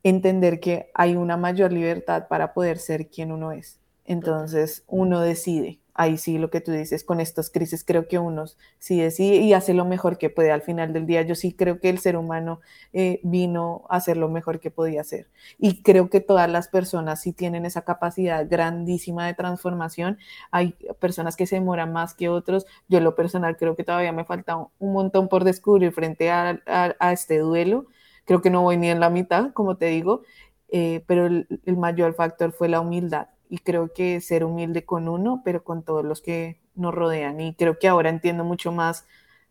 [0.04, 3.80] entender que hay una mayor libertad para poder ser quien uno es.
[4.06, 8.46] Entonces uno decide, ahí sí lo que tú dices, con estas crisis creo que uno
[8.80, 11.22] sí decide y hace lo mejor que puede al final del día.
[11.22, 12.62] Yo sí creo que el ser humano
[12.94, 15.30] eh, vino a hacer lo mejor que podía hacer.
[15.58, 20.18] Y creo que todas las personas sí tienen esa capacidad grandísima de transformación.
[20.52, 22.66] Hay personas que se demoran más que otros.
[22.88, 26.60] Yo en lo personal creo que todavía me falta un montón por descubrir frente a,
[26.66, 27.88] a este duelo
[28.26, 30.22] creo que no voy ni en la mitad, como te digo,
[30.70, 31.48] eh, pero el,
[31.78, 36.06] mayor factor fue la humildad y creo que ser humilde con uno, pero con todos
[36.06, 39.06] los que nos rodean y creo que ahora entiendo mucho más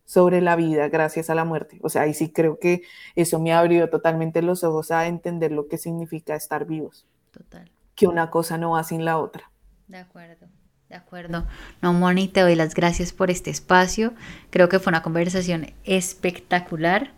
[0.06, 1.78] sobre la vida gracias a la muerte.
[1.82, 2.82] O sea, y sí creo que
[3.14, 7.06] eso me abrió totalmente los ojos a entender lo que significa estar vivos.
[7.30, 7.70] Total.
[7.94, 9.50] Que una cosa no va sin la otra.
[9.86, 10.48] De acuerdo.
[10.88, 11.46] De acuerdo.
[11.82, 14.12] No, Moni, te doy las gracias por este espacio.
[14.50, 17.12] Creo que fue una conversación espectacular.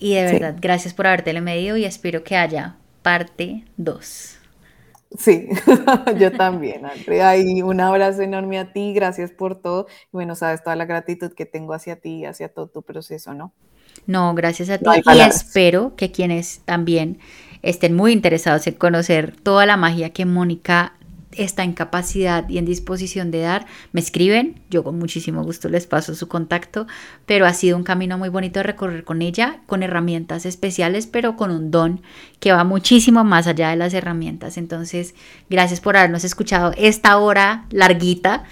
[0.00, 4.38] Y de verdad, gracias por haberte medido y espero que haya parte 2.
[5.18, 5.48] Sí,
[6.18, 7.36] yo también, Andrea.
[7.36, 9.86] Y un abrazo enorme a ti, gracias por todo.
[10.10, 13.52] Bueno, sabes toda la gratitud que tengo hacia ti y hacia todo tu proceso, ¿no?
[14.06, 14.86] No, gracias a ti.
[15.14, 17.18] y espero que quienes también
[17.62, 20.94] estén muy interesados en conocer toda la magia que Mónica
[21.32, 25.86] está en capacidad y en disposición de dar, me escriben, yo con muchísimo gusto les
[25.86, 26.86] paso su contacto,
[27.26, 31.36] pero ha sido un camino muy bonito de recorrer con ella, con herramientas especiales, pero
[31.36, 32.02] con un don
[32.40, 34.56] que va muchísimo más allá de las herramientas.
[34.56, 35.14] Entonces,
[35.48, 38.44] gracias por habernos escuchado esta hora larguita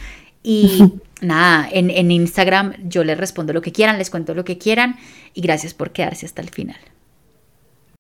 [0.43, 4.59] y nada, en, en Instagram yo les respondo lo que quieran, les cuento lo que
[4.59, 4.97] quieran
[5.35, 6.79] y gracias por quedarse hasta el final.